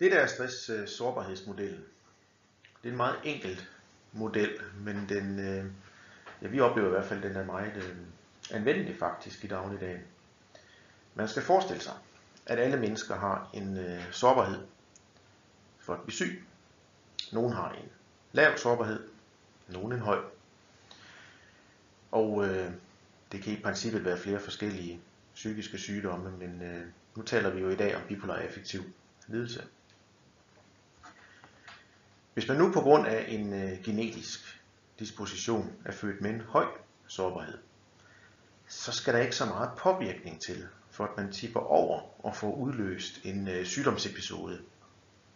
Det 0.00 0.12
der 0.12 0.18
er 0.18 0.26
stress-sårbarhedsmodellen. 0.26 1.80
Øh, 1.80 1.86
det 2.82 2.88
er 2.88 2.92
en 2.92 2.96
meget 2.96 3.16
enkelt 3.24 3.70
model, 4.12 4.50
men 4.80 5.08
den, 5.08 5.38
øh, 5.40 5.64
ja, 6.42 6.48
vi 6.48 6.60
oplever 6.60 6.88
i 6.88 6.90
hvert 6.90 7.04
fald, 7.04 7.24
at 7.24 7.30
den 7.30 7.36
er 7.36 7.44
meget 7.44 7.76
øh, 7.76 7.96
anvendelig 8.50 8.98
faktisk 8.98 9.44
i 9.44 9.46
dagligdagen. 9.46 10.00
Man 11.14 11.28
skal 11.28 11.42
forestille 11.42 11.82
sig, 11.82 11.94
at 12.46 12.58
alle 12.58 12.76
mennesker 12.76 13.16
har 13.16 13.50
en 13.54 13.76
øh, 13.76 14.12
sårbarhed 14.12 14.66
for 15.78 15.94
at 15.94 16.00
blive 16.00 16.14
syg. 16.14 16.44
Nogle 17.32 17.54
har 17.54 17.72
en 17.72 17.88
lav 18.32 18.56
sårbarhed, 18.56 19.08
nogle 19.68 19.94
en 19.94 20.00
høj. 20.00 20.20
Og 22.10 22.48
øh, 22.48 22.72
det 23.32 23.42
kan 23.42 23.52
i 23.52 23.62
princippet 23.62 24.04
være 24.04 24.18
flere 24.18 24.40
forskellige 24.40 25.00
psykiske 25.34 25.78
sygdomme, 25.78 26.30
men 26.30 26.62
øh, 26.62 26.86
nu 27.16 27.22
taler 27.22 27.50
vi 27.50 27.60
jo 27.60 27.68
i 27.68 27.76
dag 27.76 27.96
om 27.96 28.02
bipolar 28.08 28.36
affektiv 28.36 28.82
lidelse. 29.26 29.64
Hvis 32.34 32.48
man 32.48 32.56
nu 32.56 32.72
på 32.72 32.80
grund 32.80 33.06
af 33.06 33.24
en 33.28 33.52
øh, 33.52 33.82
genetisk 33.82 34.60
disposition 34.98 35.72
er 35.84 35.92
født 35.92 36.20
med 36.20 36.30
en 36.30 36.40
høj 36.40 36.66
sårbarhed, 37.06 37.58
så 38.68 38.92
skal 38.92 39.14
der 39.14 39.20
ikke 39.20 39.36
så 39.36 39.44
meget 39.46 39.70
påvirkning 39.78 40.40
til, 40.46 40.66
for 40.90 41.04
at 41.04 41.16
man 41.16 41.32
tipper 41.32 41.60
over 41.60 42.26
og 42.26 42.36
får 42.36 42.54
udløst 42.54 43.20
en 43.24 43.48
øh, 43.48 43.66
sygdomsepisode. 43.66 44.60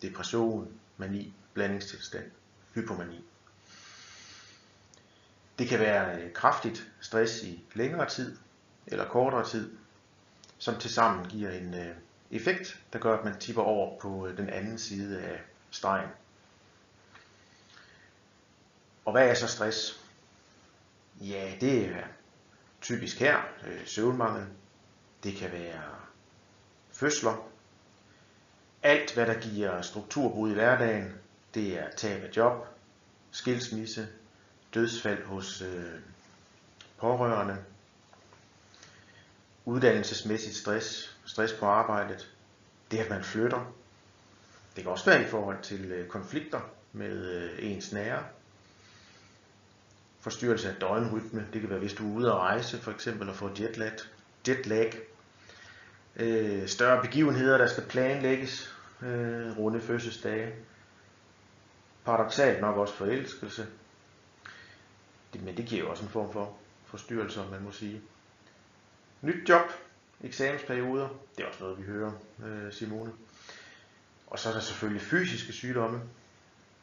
Depression, 0.03 0.73
mani, 0.97 1.35
blandingstilstand, 1.55 2.31
hypomani. 2.75 3.25
Det 5.59 5.69
kan 5.69 5.79
være 5.79 6.23
øh, 6.23 6.33
kraftigt 6.33 6.93
stress 7.01 7.43
i 7.43 7.65
længere 7.75 8.09
tid 8.09 8.37
eller 8.87 9.09
kortere 9.09 9.49
tid, 9.49 9.77
som 10.59 10.79
tilsammen 10.79 11.29
giver 11.29 11.51
en 11.51 11.75
øh, 11.75 11.95
effekt, 12.31 12.81
der 12.93 12.99
gør, 12.99 13.19
at 13.19 13.25
man 13.25 13.39
tipper 13.39 13.63
over 13.63 14.01
på 14.01 14.27
øh, 14.27 14.37
den 14.37 14.49
anden 14.49 14.79
side 14.79 15.21
af 15.21 15.41
stregen. 15.71 16.11
Og 19.09 19.13
hvad 19.13 19.29
er 19.29 19.35
så 19.35 19.47
stress? 19.47 20.01
Ja, 21.21 21.53
det 21.61 21.87
er 21.87 22.05
typisk 22.81 23.19
her 23.19 23.37
øh, 23.67 23.87
søvnmangel. 23.87 24.47
Det 25.23 25.37
kan 25.37 25.53
være 25.53 25.83
fødsler. 26.93 27.49
Alt, 28.83 29.15
hvad 29.15 29.27
der 29.27 29.41
giver 29.41 29.83
strukturbrud 29.83 30.51
i 30.51 30.55
hverdagen, 30.55 31.15
det 31.55 31.79
er 31.79 31.91
tab 31.97 32.23
af 32.25 32.37
job, 32.37 32.67
skilsmisse, 33.31 34.09
dødsfald 34.75 35.25
hos 35.25 35.63
øh, 35.63 36.01
pårørende, 36.99 37.57
uddannelsesmæssigt 39.65 40.57
stress, 40.57 41.19
stress 41.25 41.53
på 41.53 41.67
arbejdet, 41.67 42.35
det 42.91 42.99
at 42.99 43.11
man 43.11 43.25
flytter. 43.25 43.73
Det 44.77 44.83
kan 44.85 44.93
også 44.93 45.11
være 45.11 45.23
i 45.23 45.27
forhold 45.27 45.63
til 45.63 45.93
øh, 45.93 46.09
konflikter 46.09 46.61
med 46.93 47.35
øh, 47.35 47.71
ens 47.73 47.93
nære. 47.93 48.25
Forstyrrelse 50.29 50.69
af 50.69 50.75
døgnrytme, 50.75 51.47
det 51.53 51.61
kan 51.61 51.71
være 51.71 51.79
hvis 51.79 51.93
du 51.93 52.13
er 52.13 52.17
ude 52.17 52.29
at 52.29 52.35
rejse 52.35 52.79
for 52.79 52.91
eksempel 52.91 53.29
og 53.29 53.37
får 53.37 53.53
jetlag. 53.61 53.93
jetlag. 54.49 54.99
Øh, 56.17 56.67
større 56.67 57.03
begivenheder, 57.03 57.59
der 57.59 57.67
skal 57.67 57.83
planlægges, 57.83 58.77
øh, 59.03 59.59
runde 59.59 59.81
fødselsdage. 59.81 60.55
Paradoxalt 62.05 62.61
nok 62.61 62.77
også 62.77 62.95
forelskelse, 62.95 63.67
det, 65.33 65.43
men 65.43 65.57
det 65.57 65.67
giver 65.67 65.83
jo 65.85 65.91
også 65.91 66.03
en 66.03 66.11
form 66.11 66.33
for 66.33 66.57
forstyrrelse, 66.87 67.41
man 67.51 67.63
må 67.63 67.73
sige. 67.73 68.01
Nyt 69.23 69.49
job, 69.49 69.71
eksamensperioder, 70.21 71.09
det 71.37 71.45
er 71.45 71.49
også 71.49 71.63
noget, 71.63 71.79
vi 71.79 71.83
hører, 71.83 72.13
øh, 72.45 72.73
Simone. 72.73 73.13
Og 74.27 74.39
så 74.39 74.49
er 74.49 74.53
der 74.53 74.61
selvfølgelig 74.61 75.03
fysiske 75.03 75.53
sygdomme. 75.53 76.01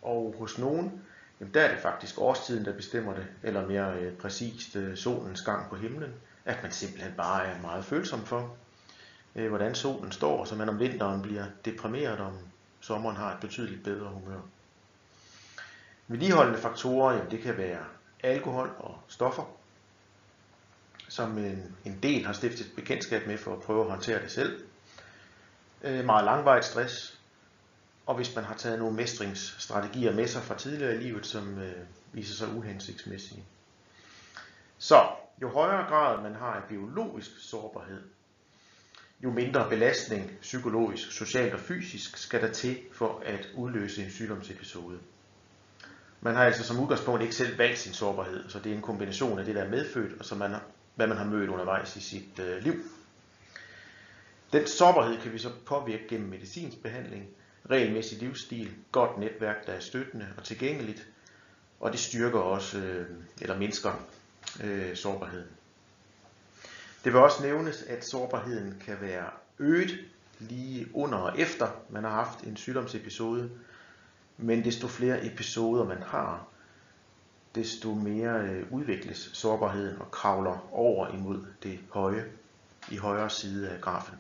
Og 0.02 0.36
hos 0.40 0.58
nogen, 0.58 1.02
jamen 1.39 1.54
der 1.54 1.62
er 1.62 1.71
det 1.74 1.82
faktisk 1.82 2.21
årstiden, 2.21 2.65
der 2.65 2.74
bestemmer 2.74 3.13
det, 3.13 3.28
eller 3.43 3.67
mere 3.67 4.00
øh, 4.00 4.13
præcist 4.13 4.76
øh, 4.76 4.98
solens 4.98 5.41
gang 5.41 5.69
på 5.69 5.76
himlen, 5.76 6.13
at 6.45 6.63
man 6.63 6.71
simpelthen 6.71 7.13
bare 7.17 7.45
er 7.45 7.62
meget 7.62 7.86
følsom 7.86 8.26
for, 8.26 8.56
øh, 9.36 9.50
hvordan 9.50 9.76
solen 9.76 10.12
står, 10.12 10.45
så 10.45 10.56
man 10.56 10.69
om 10.69 10.80
vinteren 10.80 11.21
bliver 11.21 11.45
deprimeret, 11.65 12.19
om 12.19 12.38
sommeren 12.80 13.15
har 13.15 13.34
et 13.34 13.39
betydeligt 13.41 13.84
bedre 13.84 14.10
humør. 14.10 14.39
Vedligeholdende 16.08 16.60
faktorer, 16.60 17.13
jamen 17.13 17.32
det 17.32 17.41
kan 17.41 17.58
være 17.58 17.86
alkohol 18.24 18.71
og 18.80 19.00
stoffer, 19.08 19.43
som 21.10 21.38
en, 21.38 21.76
en 21.86 22.00
del 22.04 22.26
har 22.26 22.34
stiftet 22.34 22.67
bekendtskab 22.76 23.28
med 23.28 23.38
for 23.38 23.54
at 23.54 23.62
prøve 23.62 23.84
at 23.84 23.91
håndtere 23.91 24.21
det 24.21 24.32
selv. 24.32 24.63
Øh, 25.84 26.06
meget 26.06 26.26
langvejt 26.26 26.65
stress, 26.65 27.14
og 28.06 28.15
hvis 28.15 28.36
man 28.36 28.44
har 28.44 28.56
taget 28.56 28.80
nogle 28.80 28.96
mestringsstrategier 28.96 30.13
med 30.13 30.28
sig 30.28 30.44
fra 30.44 30.58
tidligere 30.58 30.96
i 30.96 30.98
livet, 30.98 31.26
som 31.26 31.60
øh, 31.60 31.74
viser 32.13 32.36
sig 32.36 32.56
uhensigtsmæssige. 32.56 33.44
Så 34.78 35.08
jo 35.41 35.50
højere 35.50 35.88
grad 35.88 36.22
man 36.22 36.36
har 36.36 36.54
af 36.54 36.63
biologisk 36.70 37.32
sårbarhed, 37.39 38.02
jo 39.24 39.32
mindre 39.32 39.70
belastning 39.70 40.32
psykologisk, 40.41 41.12
socialt 41.12 41.54
og 41.54 41.60
fysisk 41.60 42.18
skal 42.18 42.41
der 42.41 42.52
til 42.52 42.78
for 42.94 43.24
at 43.26 43.50
udløse 43.56 44.04
en 44.04 44.12
sygdomsepisode. 44.12 45.00
Man 46.22 46.36
har 46.36 46.46
altså 46.46 46.63
som 46.63 46.80
udgangspunkt 46.80 47.22
ikke 47.22 47.36
selv 47.36 47.58
valgt 47.58 47.80
sin 47.80 47.94
sårbarhed, 47.94 48.50
så 48.50 48.60
det 48.60 48.72
er 48.72 48.76
en 48.76 48.82
kombination 48.82 49.39
af 49.39 49.46
det, 49.46 49.56
der 49.56 49.63
er 49.63 49.70
medfødt, 49.70 50.20
og 50.20 50.26
så 50.26 50.36
man, 50.36 50.56
hvad 50.96 51.08
man 51.08 51.18
har 51.18 51.26
mødt 51.26 51.50
undervejs 51.50 51.96
i 51.96 52.02
sit 52.02 52.39
øh, 52.39 52.63
liv. 52.63 52.74
Den 54.52 54.68
sårbarhed 54.68 55.22
kan 55.22 55.34
vi 55.34 55.38
så 55.38 55.50
påvirke 55.65 56.08
gennem 56.08 56.30
medicinsk 56.30 56.78
behandling, 56.78 57.30
regelmæssig 57.69 58.19
livsstil, 58.19 58.71
godt 58.91 59.17
netværk, 59.17 59.67
der 59.67 59.73
er 59.73 59.80
støttende 59.80 60.28
og 60.38 60.43
tilgængeligt, 60.43 61.08
og 61.80 61.91
det 61.91 61.99
styrker 61.99 62.39
også, 62.39 62.78
øh, 62.78 63.10
eller 63.41 63.58
mindsker 63.58 64.06
øh, 64.63 64.95
sårbarheden. 64.95 65.49
Det 67.04 67.13
vil 67.13 67.21
også 67.21 67.43
nævnes, 67.43 67.82
at 67.82 68.06
sårbarheden 68.06 68.82
kan 68.86 68.97
være 69.01 69.30
øget 69.60 69.99
lige 70.39 70.88
under 70.93 71.17
og 71.17 71.39
efter 71.39 71.67
man 71.89 72.04
har 72.04 72.12
haft 72.12 72.43
en 72.43 72.58
sygdomsepisode, 72.58 73.51
men 74.38 74.63
desto 74.63 74.88
flere 74.88 75.25
episoder 75.25 75.86
man 75.86 76.01
har, 76.04 76.47
desto 77.56 77.93
mere 77.93 78.41
øh, 78.41 78.71
udvikles 78.71 79.30
sårbarheden 79.34 80.01
og 80.01 80.12
kravler 80.12 80.69
over 80.71 81.08
imod 81.08 81.45
det 81.63 81.80
høje 81.89 82.25
i 82.91 82.97
højre 82.97 83.30
side 83.30 83.69
af 83.69 83.82
grafen. 83.82 84.15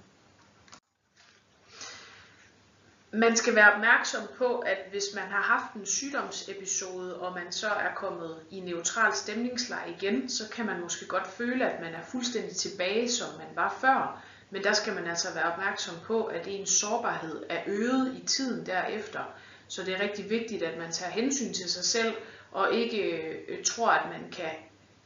Man 3.17 3.35
skal 3.35 3.55
være 3.55 3.73
opmærksom 3.73 4.23
på, 4.37 4.59
at 4.59 4.77
hvis 4.91 5.03
man 5.15 5.23
har 5.23 5.41
haft 5.41 5.73
en 5.73 5.85
sygdomsepisode, 5.85 7.19
og 7.19 7.33
man 7.33 7.51
så 7.51 7.67
er 7.67 7.93
kommet 7.95 8.37
i 8.51 8.59
neutral 8.59 9.13
stemningsleje 9.13 9.91
igen, 9.91 10.29
så 10.29 10.43
kan 10.49 10.65
man 10.65 10.81
måske 10.81 11.05
godt 11.05 11.27
føle, 11.27 11.71
at 11.71 11.81
man 11.81 11.93
er 11.93 12.01
fuldstændig 12.11 12.55
tilbage, 12.55 13.11
som 13.11 13.27
man 13.37 13.47
var 13.55 13.77
før. 13.81 14.23
Men 14.49 14.63
der 14.63 14.73
skal 14.73 14.95
man 14.95 15.07
altså 15.07 15.33
være 15.33 15.51
opmærksom 15.51 15.95
på, 16.03 16.23
at 16.23 16.47
ens 16.47 16.69
sårbarhed 16.69 17.43
er 17.49 17.61
øget 17.67 18.17
i 18.23 18.25
tiden 18.25 18.65
derefter. 18.65 19.23
Så 19.67 19.83
det 19.83 19.93
er 19.93 19.99
rigtig 19.99 20.29
vigtigt, 20.29 20.63
at 20.63 20.77
man 20.77 20.91
tager 20.91 21.11
hensyn 21.11 21.53
til 21.53 21.71
sig 21.71 21.83
selv, 21.83 22.13
og 22.51 22.73
ikke 22.73 23.01
øh, 23.47 23.63
tror, 23.63 23.89
at 23.89 24.09
man 24.09 24.31
kan 24.31 24.51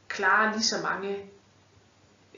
klare 0.08 0.52
lige 0.52 0.64
så 0.64 0.76
mange 0.82 1.16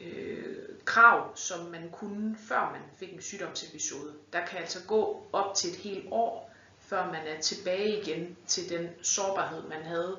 øh, 0.01 0.52
krav, 0.85 1.37
som 1.37 1.67
man 1.67 1.91
kunne, 1.91 2.37
før 2.49 2.71
man 2.73 2.81
fik 2.97 3.13
en 3.13 3.23
sygdomsepisode. 3.23 4.13
Der 4.33 4.47
kan 4.47 4.59
altså 4.59 4.79
gå 4.87 5.27
op 5.33 5.55
til 5.55 5.71
et 5.71 5.77
helt 5.77 6.09
år, 6.11 6.53
før 6.79 7.07
man 7.07 7.27
er 7.27 7.41
tilbage 7.41 8.03
igen 8.03 8.37
til 8.47 8.71
den 8.71 8.89
sårbarhed, 9.03 9.63
man 9.63 9.83
havde, 9.83 10.19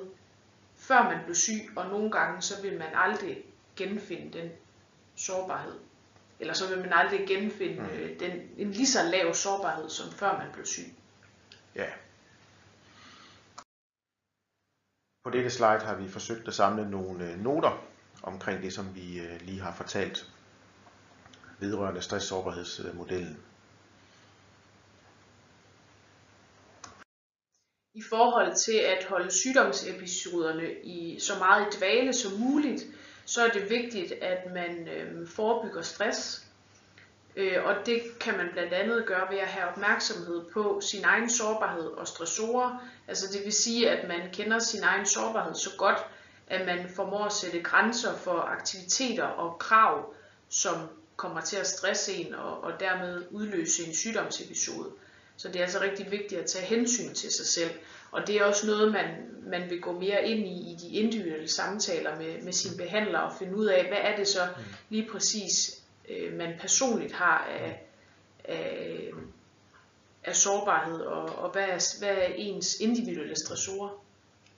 før 0.76 1.02
man 1.02 1.18
blev 1.24 1.34
syg, 1.34 1.70
og 1.76 1.86
nogle 1.88 2.10
gange 2.10 2.42
så 2.42 2.62
vil 2.62 2.78
man 2.78 2.88
aldrig 2.94 3.44
genfinde 3.76 4.38
den 4.38 4.50
sårbarhed. 5.16 5.78
Eller 6.40 6.54
så 6.54 6.68
vil 6.68 6.78
man 6.78 6.92
aldrig 6.92 7.28
genfinde 7.28 7.82
mm. 7.82 7.88
øh, 7.88 8.20
den, 8.20 8.50
en 8.56 8.70
lige 8.70 8.86
så 8.86 8.98
lav 9.02 9.34
sårbarhed, 9.34 9.88
som 9.88 10.12
før 10.12 10.38
man 10.38 10.52
blev 10.52 10.66
syg. 10.66 10.94
Ja. 11.74 11.86
På 15.24 15.30
dette 15.30 15.50
slide 15.50 15.80
har 15.80 15.94
vi 15.94 16.08
forsøgt 16.08 16.48
at 16.48 16.54
samle 16.54 16.90
nogle 16.90 17.30
øh, 17.30 17.38
noter 17.38 17.84
omkring 18.22 18.62
det, 18.62 18.72
som 18.72 18.94
vi 18.94 19.20
øh, 19.20 19.40
lige 19.40 19.60
har 19.60 19.72
fortalt 19.72 20.32
vedrørende 21.60 22.02
stresssårbarhedsmodellen. 22.02 23.38
I 27.94 28.02
forhold 28.02 28.54
til 28.56 28.78
at 28.78 29.04
holde 29.04 29.30
sygdomsepisoderne 29.30 30.72
i 30.82 31.18
så 31.20 31.32
meget 31.38 31.66
i 31.66 31.78
dvale 31.78 32.12
som 32.12 32.32
muligt, 32.32 32.86
så 33.24 33.44
er 33.44 33.48
det 33.48 33.70
vigtigt, 33.70 34.12
at 34.12 34.52
man 34.52 34.88
øh, 34.88 35.28
forebygger 35.28 35.82
stress. 35.82 36.46
Øh, 37.36 37.64
og 37.64 37.74
det 37.86 38.02
kan 38.20 38.36
man 38.36 38.48
blandt 38.52 38.72
andet 38.72 39.06
gøre 39.06 39.30
ved 39.30 39.38
at 39.38 39.46
have 39.46 39.68
opmærksomhed 39.68 40.44
på 40.52 40.80
sin 40.80 41.04
egen 41.04 41.30
sårbarhed 41.30 41.86
og 41.86 42.08
stressorer. 42.08 42.88
Altså 43.08 43.32
det 43.32 43.44
vil 43.44 43.52
sige, 43.52 43.90
at 43.90 44.08
man 44.08 44.20
kender 44.32 44.58
sin 44.58 44.82
egen 44.82 45.06
sårbarhed 45.06 45.54
så 45.54 45.70
godt, 45.78 45.98
at 46.46 46.66
man 46.66 46.88
formår 46.88 47.24
at 47.24 47.32
sætte 47.32 47.62
grænser 47.62 48.16
for 48.16 48.38
aktiviteter 48.40 49.24
og 49.24 49.58
krav, 49.58 50.14
som 50.48 50.76
kommer 51.16 51.40
til 51.40 51.56
at 51.56 51.66
stresse 51.66 52.12
en 52.14 52.34
og, 52.34 52.64
og 52.64 52.80
dermed 52.80 53.24
udløse 53.30 53.86
en 53.86 53.94
sygdomsepisode. 53.94 54.90
Så 55.36 55.48
det 55.48 55.56
er 55.56 55.62
altså 55.62 55.80
rigtig 55.80 56.10
vigtigt 56.10 56.40
at 56.40 56.46
tage 56.46 56.66
hensyn 56.66 57.14
til 57.14 57.32
sig 57.32 57.46
selv. 57.46 57.70
Og 58.10 58.26
det 58.26 58.36
er 58.36 58.44
også 58.44 58.66
noget, 58.66 58.92
man, 58.92 59.06
man 59.42 59.70
vil 59.70 59.80
gå 59.80 59.92
mere 59.92 60.24
ind 60.24 60.46
i 60.46 60.72
i 60.72 60.76
de 60.80 60.88
individuelle 60.88 61.48
samtaler 61.48 62.18
med, 62.18 62.42
med 62.42 62.52
sin 62.52 62.76
behandler 62.76 63.18
og 63.18 63.32
finde 63.38 63.56
ud 63.56 63.66
af, 63.66 63.88
hvad 63.88 63.98
er 64.00 64.16
det 64.16 64.28
så 64.28 64.48
lige 64.88 65.08
præcis, 65.12 65.82
øh, 66.08 66.36
man 66.36 66.54
personligt 66.60 67.12
har 67.12 67.38
af, 67.38 67.82
af, 68.44 69.10
af 70.24 70.36
sårbarhed, 70.36 71.00
og, 71.00 71.38
og 71.38 71.50
hvad, 71.50 71.68
er, 71.68 71.96
hvad 71.98 72.16
er 72.16 72.34
ens 72.36 72.80
individuelle 72.80 73.36
stressorer. 73.36 74.04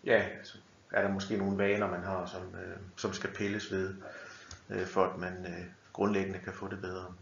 Ja, 0.04 0.24
så 0.44 0.58
er 0.92 1.02
der 1.02 1.08
måske 1.08 1.36
nogle 1.36 1.58
vaner, 1.58 1.90
man 1.90 2.02
har, 2.02 2.26
som, 2.26 2.42
øh, 2.42 2.76
som 2.96 3.12
skal 3.12 3.30
pilles 3.30 3.72
ved, 3.72 3.94
øh, 4.70 4.86
for 4.86 5.04
at 5.04 5.18
man 5.18 5.46
øh, 5.46 5.64
grundlæggende 5.96 6.38
kan 6.38 6.52
få 6.52 6.68
det 6.68 6.80
bedre. 6.80 7.14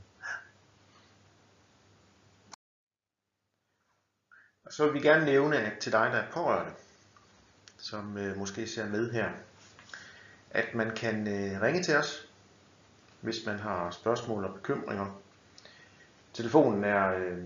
Og 4.64 4.72
så 4.72 4.84
vil 4.84 4.94
vi 4.94 5.00
gerne 5.00 5.24
nævne, 5.24 5.56
at 5.56 5.78
til 5.78 5.92
dig, 5.92 6.10
der 6.12 6.18
er 6.18 6.30
pårørende, 6.32 6.72
som 7.78 8.18
øh, 8.18 8.37
måske 8.37 8.66
ser 8.66 8.87
med 8.87 9.12
her, 9.12 9.30
at 10.50 10.74
man 10.74 10.96
kan 10.96 11.28
øh, 11.28 11.62
ringe 11.62 11.82
til 11.82 11.96
os, 11.96 12.28
hvis 13.20 13.46
man 13.46 13.58
har 13.58 13.90
spørgsmål 13.90 14.44
og 14.44 14.54
bekymringer. 14.54 15.20
Telefonen 16.32 16.84
er 16.84 17.14
øh, 17.14 17.44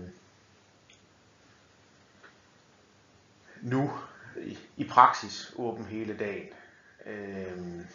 nu 3.61 3.91
i, 4.37 4.57
i 4.77 4.83
praksis 4.83 5.53
åben 5.55 5.85
hele 5.85 6.17
dagen. 6.17 6.49
Øh, 7.05 7.85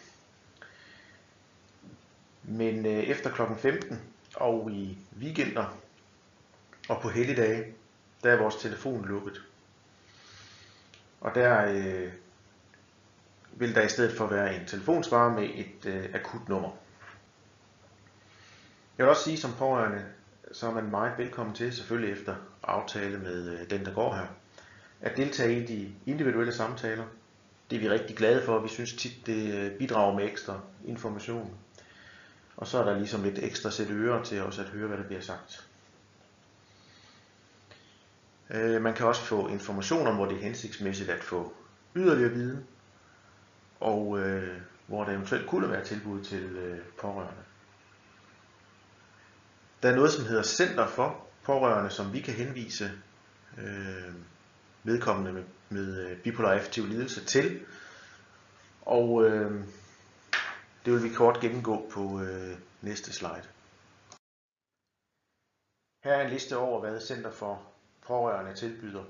men 2.57 2.85
øh, 2.85 3.03
efter 3.03 3.29
kl. 3.29 3.41
15 3.57 4.01
og 4.35 4.71
i 4.71 4.97
weekender 5.19 5.77
og 6.89 7.01
på 7.01 7.09
helligdage, 7.09 7.73
der 8.23 8.31
er 8.31 8.37
vores 8.37 8.55
telefon 8.55 9.05
lukket. 9.05 9.41
Og 11.21 11.35
der 11.35 11.65
øh, 11.65 12.11
vil 13.51 13.75
der 13.75 13.81
i 13.81 13.89
stedet 13.89 14.17
for 14.17 14.27
være 14.27 14.55
en 14.55 14.65
telefonsvarer 14.67 15.33
med 15.39 15.49
et 15.53 15.85
øh, 15.85 16.09
akut 16.13 16.49
nummer. 16.49 16.69
Jeg 18.97 19.05
vil 19.05 19.09
også 19.09 19.23
sige 19.23 19.37
som 19.37 19.53
pårørende, 19.57 20.05
så 20.51 20.67
er 20.67 20.73
man 20.73 20.91
meget 20.91 21.17
velkommen 21.17 21.55
til, 21.55 21.73
selvfølgelig 21.73 22.13
efter 22.13 22.35
aftale 22.63 23.17
med 23.17 23.49
øh, 23.49 23.69
den, 23.69 23.85
der 23.85 23.93
går 23.93 24.15
her, 24.15 24.27
at 25.01 25.17
deltage 25.17 25.63
i 25.63 25.65
de 25.65 25.93
individuelle 26.05 26.53
samtaler. 26.53 27.05
Det 27.69 27.75
er 27.75 27.79
vi 27.79 27.89
rigtig 27.89 28.15
glade 28.15 28.45
for. 28.45 28.53
og 28.53 28.63
Vi 28.63 28.69
synes 28.69 28.93
tit, 28.93 29.25
det 29.25 29.53
øh, 29.53 29.77
bidrager 29.77 30.15
med 30.15 30.25
ekstra 30.25 30.59
information. 30.85 31.57
Og 32.57 32.67
så 32.67 32.77
er 32.77 32.83
der 32.83 32.97
ligesom 32.97 33.25
et 33.25 33.43
ekstra 33.43 33.71
sæt 33.71 33.89
ører 33.89 34.23
til 34.23 34.41
også 34.41 34.61
at 34.61 34.67
høre, 34.67 34.87
hvad 34.87 34.97
der 34.97 35.03
bliver 35.03 35.21
sagt. 35.21 35.67
Øh, 38.49 38.81
man 38.81 38.93
kan 38.93 39.05
også 39.05 39.21
få 39.21 39.47
information 39.47 40.07
om, 40.07 40.15
hvor 40.15 40.25
det 40.25 40.37
er 40.37 40.41
hensigtsmæssigt 40.41 41.09
at 41.09 41.23
få 41.23 41.53
yderligere 41.95 42.31
viden, 42.31 42.65
og 43.79 44.19
øh, 44.19 44.61
hvor 44.87 45.03
der 45.03 45.11
eventuelt 45.11 45.47
kunne 45.47 45.69
være 45.69 45.85
tilbud 45.85 46.23
til 46.23 46.43
øh, 46.43 46.77
pårørende. 47.01 47.41
Der 49.83 49.89
er 49.91 49.95
noget, 49.95 50.11
som 50.11 50.25
hedder 50.25 50.43
Center 50.43 50.87
for 50.87 51.27
Pårørende, 51.43 51.89
som 51.89 52.13
vi 52.13 52.19
kan 52.19 52.33
henvise 52.33 52.91
øh, 53.57 54.13
vedkommende 54.83 55.33
med, 55.33 55.43
med 55.69 56.09
øh, 56.09 56.17
bipolar 56.17 56.51
affektiv 56.51 56.87
lidelse 56.87 57.25
til. 57.25 57.59
Og 58.81 59.25
øh, 59.25 59.63
det 60.85 60.93
vil 60.93 61.03
vi 61.03 61.09
kort 61.09 61.39
gennemgå 61.39 61.89
på 61.91 62.21
øh, 62.21 62.57
næste 62.81 63.13
slide. 63.13 63.43
Her 66.03 66.13
er 66.13 66.25
en 66.25 66.29
liste 66.29 66.57
over, 66.57 66.79
hvad 66.79 67.01
Center 67.01 67.31
for 67.31 67.61
Pårørende 68.07 68.53
tilbyder. 68.53 69.03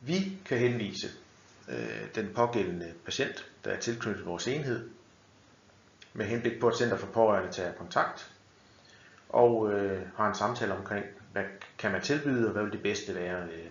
Vi 0.00 0.38
kan 0.44 0.58
henvise 0.58 1.08
øh, 1.68 2.14
den 2.14 2.34
pågældende 2.34 2.94
patient, 3.04 3.50
der 3.64 3.70
er 3.70 3.80
tilknyttet 3.80 4.26
vores 4.26 4.48
enhed, 4.48 4.90
med 6.12 6.26
henblik 6.26 6.60
på, 6.60 6.68
at 6.68 6.76
Center 6.76 6.96
for 6.96 7.06
Pårørende 7.06 7.52
tager 7.52 7.74
kontakt 7.74 8.32
og 9.28 9.72
øh, 9.72 10.06
har 10.16 10.28
en 10.28 10.34
samtale 10.34 10.74
omkring, 10.74 11.06
hvad 11.32 11.44
kan 11.78 11.92
man 11.92 12.02
tilbyde, 12.02 12.46
og 12.46 12.52
hvad 12.52 12.62
vil 12.62 12.72
det 12.72 12.82
bedste 12.82 13.14
være 13.14 13.42
øh, 13.42 13.70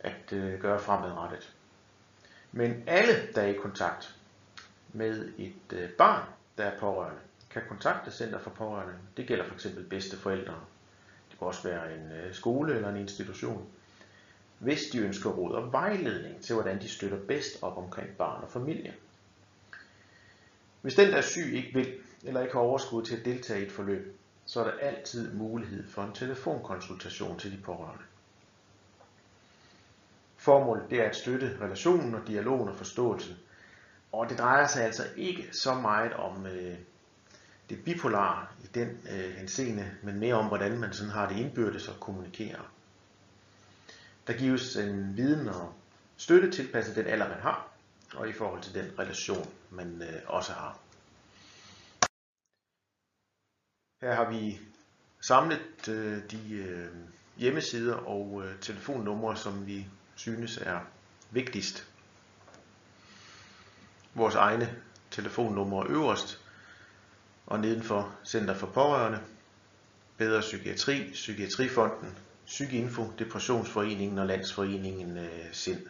at 0.00 0.32
øh, 0.32 0.60
gøre 0.60 0.80
fremadrettet. 0.80 1.54
Men 2.52 2.84
alle, 2.86 3.32
der 3.34 3.42
er 3.42 3.46
i 3.46 3.58
kontakt 3.62 4.17
med 4.92 5.32
et 5.38 5.72
øh, 5.72 5.90
barn, 5.90 6.28
der 6.58 6.64
er 6.64 6.78
pårørende, 6.78 7.20
kan 7.50 7.62
kontakte 7.68 8.10
Center 8.10 8.38
for 8.38 8.50
Pårørende. 8.50 8.94
Det 9.16 9.26
gælder 9.26 9.44
f.eks. 9.44 9.66
bedste 9.90 10.16
forældre. 10.16 10.54
Det 11.30 11.38
kan 11.38 11.46
også 11.46 11.68
være 11.68 11.96
en 11.96 12.12
øh, 12.12 12.34
skole 12.34 12.74
eller 12.74 12.88
en 12.88 12.96
institution. 12.96 13.66
Hvis 14.58 14.82
de 14.92 14.98
ønsker 14.98 15.30
råd 15.30 15.54
og 15.54 15.72
vejledning 15.72 16.42
til, 16.42 16.54
hvordan 16.54 16.80
de 16.80 16.88
støtter 16.88 17.18
bedst 17.28 17.62
op 17.62 17.78
omkring 17.78 18.16
barn 18.16 18.42
og 18.42 18.50
familie. 18.50 18.94
Hvis 20.82 20.94
den, 20.94 21.08
der 21.10 21.16
er 21.16 21.22
syg, 21.22 21.52
ikke 21.54 21.74
vil 21.74 21.98
eller 22.24 22.40
ikke 22.40 22.52
har 22.52 22.60
overskud 22.60 23.04
til 23.04 23.16
at 23.16 23.24
deltage 23.24 23.60
i 23.60 23.66
et 23.66 23.72
forløb, 23.72 24.18
så 24.46 24.60
er 24.60 24.64
der 24.64 24.78
altid 24.78 25.32
mulighed 25.32 25.88
for 25.88 26.02
en 26.02 26.12
telefonkonsultation 26.12 27.38
til 27.38 27.52
de 27.52 27.62
pårørende. 27.62 28.04
Formålet 30.36 30.90
det 30.90 31.00
er 31.00 31.08
at 31.08 31.16
støtte 31.16 31.58
relationen 31.60 32.14
og 32.14 32.26
dialogen 32.26 32.68
og 32.68 32.76
forståelsen. 32.76 33.36
Og 34.12 34.28
det 34.28 34.38
drejer 34.38 34.66
sig 34.66 34.84
altså 34.84 35.06
ikke 35.16 35.48
så 35.52 35.74
meget 35.74 36.12
om 36.12 36.46
øh, 36.46 36.78
det 37.70 37.84
bipolare 37.84 38.46
i 38.64 38.66
den 38.66 38.88
øh, 39.10 39.30
henseende, 39.30 39.90
men 40.02 40.18
mere 40.18 40.34
om, 40.34 40.46
hvordan 40.46 40.80
man 40.80 40.92
sådan 40.92 41.12
har 41.12 41.28
det 41.28 41.36
indbyrdes 41.36 41.88
og 41.88 42.00
kommunikerer. 42.00 42.72
Der 44.26 44.32
gives 44.32 44.76
en 44.76 45.16
viden 45.16 45.48
og 45.48 45.72
støtte 46.16 46.50
tilpasset 46.50 46.96
den 46.96 47.06
alder, 47.06 47.28
man 47.28 47.40
har, 47.40 47.68
og 48.14 48.28
i 48.28 48.32
forhold 48.32 48.62
til 48.62 48.74
den 48.74 48.98
relation, 48.98 49.46
man 49.70 50.02
øh, 50.02 50.22
også 50.26 50.52
har. 50.52 50.78
Her 54.02 54.14
har 54.14 54.30
vi 54.30 54.60
samlet 55.20 55.88
øh, 55.88 56.30
de 56.30 56.52
øh, 56.52 56.90
hjemmesider 57.36 57.94
og 57.94 58.42
øh, 58.44 58.60
telefonnumre, 58.60 59.36
som 59.36 59.66
vi 59.66 59.86
synes 60.16 60.56
er 60.56 60.80
vigtigst. 61.30 61.97
Vores 64.18 64.34
egne 64.34 64.76
telefonnumre 65.10 65.86
øverst, 65.88 66.40
og 67.46 67.60
nedenfor 67.60 68.14
Center 68.24 68.54
for 68.54 68.66
Pårørende, 68.66 69.20
Bedre 70.16 70.40
Psykiatri, 70.40 71.10
Psykiatrifonden, 71.12 72.18
Psykinfo, 72.46 73.12
Depressionsforeningen 73.18 74.18
og 74.18 74.26
Landsforeningen 74.26 75.18
øh, 75.18 75.52
Sind. 75.52 75.86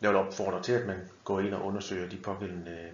Jeg 0.00 0.10
vil 0.10 0.18
opfordre 0.18 0.62
til, 0.62 0.72
at 0.72 0.86
man 0.86 1.08
går 1.24 1.40
ind 1.40 1.54
og 1.54 1.64
undersøger 1.64 2.08
de 2.08 2.16
pågældende 2.16 2.70
øh, 2.70 2.92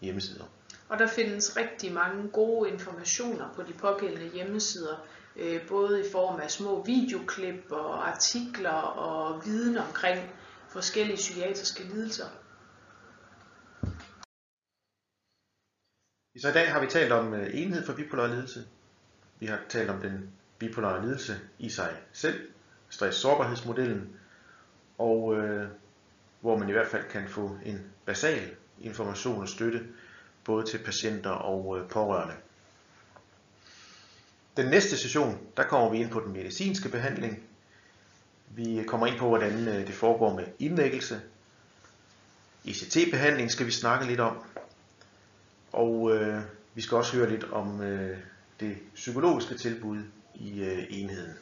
hjemmesider. 0.00 0.44
Og 0.88 0.98
der 0.98 1.06
findes 1.06 1.56
rigtig 1.56 1.92
mange 1.92 2.28
gode 2.28 2.70
informationer 2.70 3.48
på 3.56 3.62
de 3.62 3.72
pågældende 3.72 4.30
hjemmesider, 4.34 4.96
øh, 5.36 5.68
både 5.68 6.00
i 6.00 6.10
form 6.12 6.40
af 6.40 6.50
små 6.50 6.82
videoklip 6.82 7.64
og 7.70 8.08
artikler 8.08 8.70
og 8.70 9.44
viden 9.44 9.78
omkring 9.78 10.20
forskellige 10.72 11.16
psykiatriske 11.16 11.82
lidelser. 11.82 12.26
Så 16.40 16.48
i 16.48 16.52
dag 16.52 16.72
har 16.72 16.80
vi 16.80 16.86
talt 16.86 17.12
om 17.12 17.34
øh, 17.34 17.50
enhed 17.52 17.86
for 17.86 17.92
bipolar 17.92 18.26
lidelse. 18.26 18.64
Vi 19.40 19.46
har 19.46 19.58
talt 19.68 19.90
om 19.90 20.00
den 20.00 20.30
bipolare 20.58 21.02
lidelse 21.02 21.40
i 21.58 21.70
sig 21.70 21.96
selv, 22.12 22.48
stress-sårbarhedsmodellen, 22.88 24.16
og 24.98 25.36
øh, 25.36 25.68
hvor 26.40 26.58
man 26.58 26.68
i 26.68 26.72
hvert 26.72 26.88
fald 26.88 27.04
kan 27.10 27.28
få 27.28 27.58
en 27.64 27.92
basal 28.04 28.56
information 28.80 29.42
og 29.42 29.48
støtte 29.48 29.86
både 30.44 30.66
til 30.66 30.78
patienter 30.78 31.30
og 31.30 31.78
øh, 31.78 31.88
pårørende. 31.88 32.34
Den 34.56 34.66
næste 34.66 34.96
session, 34.96 35.38
der 35.56 35.62
kommer 35.62 35.90
vi 35.90 35.98
ind 35.98 36.10
på 36.10 36.20
den 36.20 36.32
medicinske 36.32 36.88
behandling. 36.88 37.49
Vi 38.50 38.84
kommer 38.86 39.06
ind 39.06 39.18
på, 39.18 39.28
hvordan 39.28 39.68
øh, 39.68 39.86
det 39.86 39.94
foregår 39.94 40.34
med 40.36 40.44
indlæggelse. 40.58 41.20
ICT-behandling 42.64 43.50
skal 43.50 43.66
vi 43.66 43.70
snakke 43.70 44.06
lidt 44.06 44.20
om. 44.20 44.36
Og 45.72 46.16
øh, 46.16 46.42
vi 46.74 46.80
skal 46.80 46.96
også 46.96 47.16
høre 47.16 47.30
lidt 47.30 47.44
om 47.44 47.82
øh, 47.82 48.18
det 48.60 48.76
psykologiske 48.94 49.54
tilbud 49.54 50.02
i 50.34 50.60
øh, 50.60 50.86
enheden. 50.90 51.34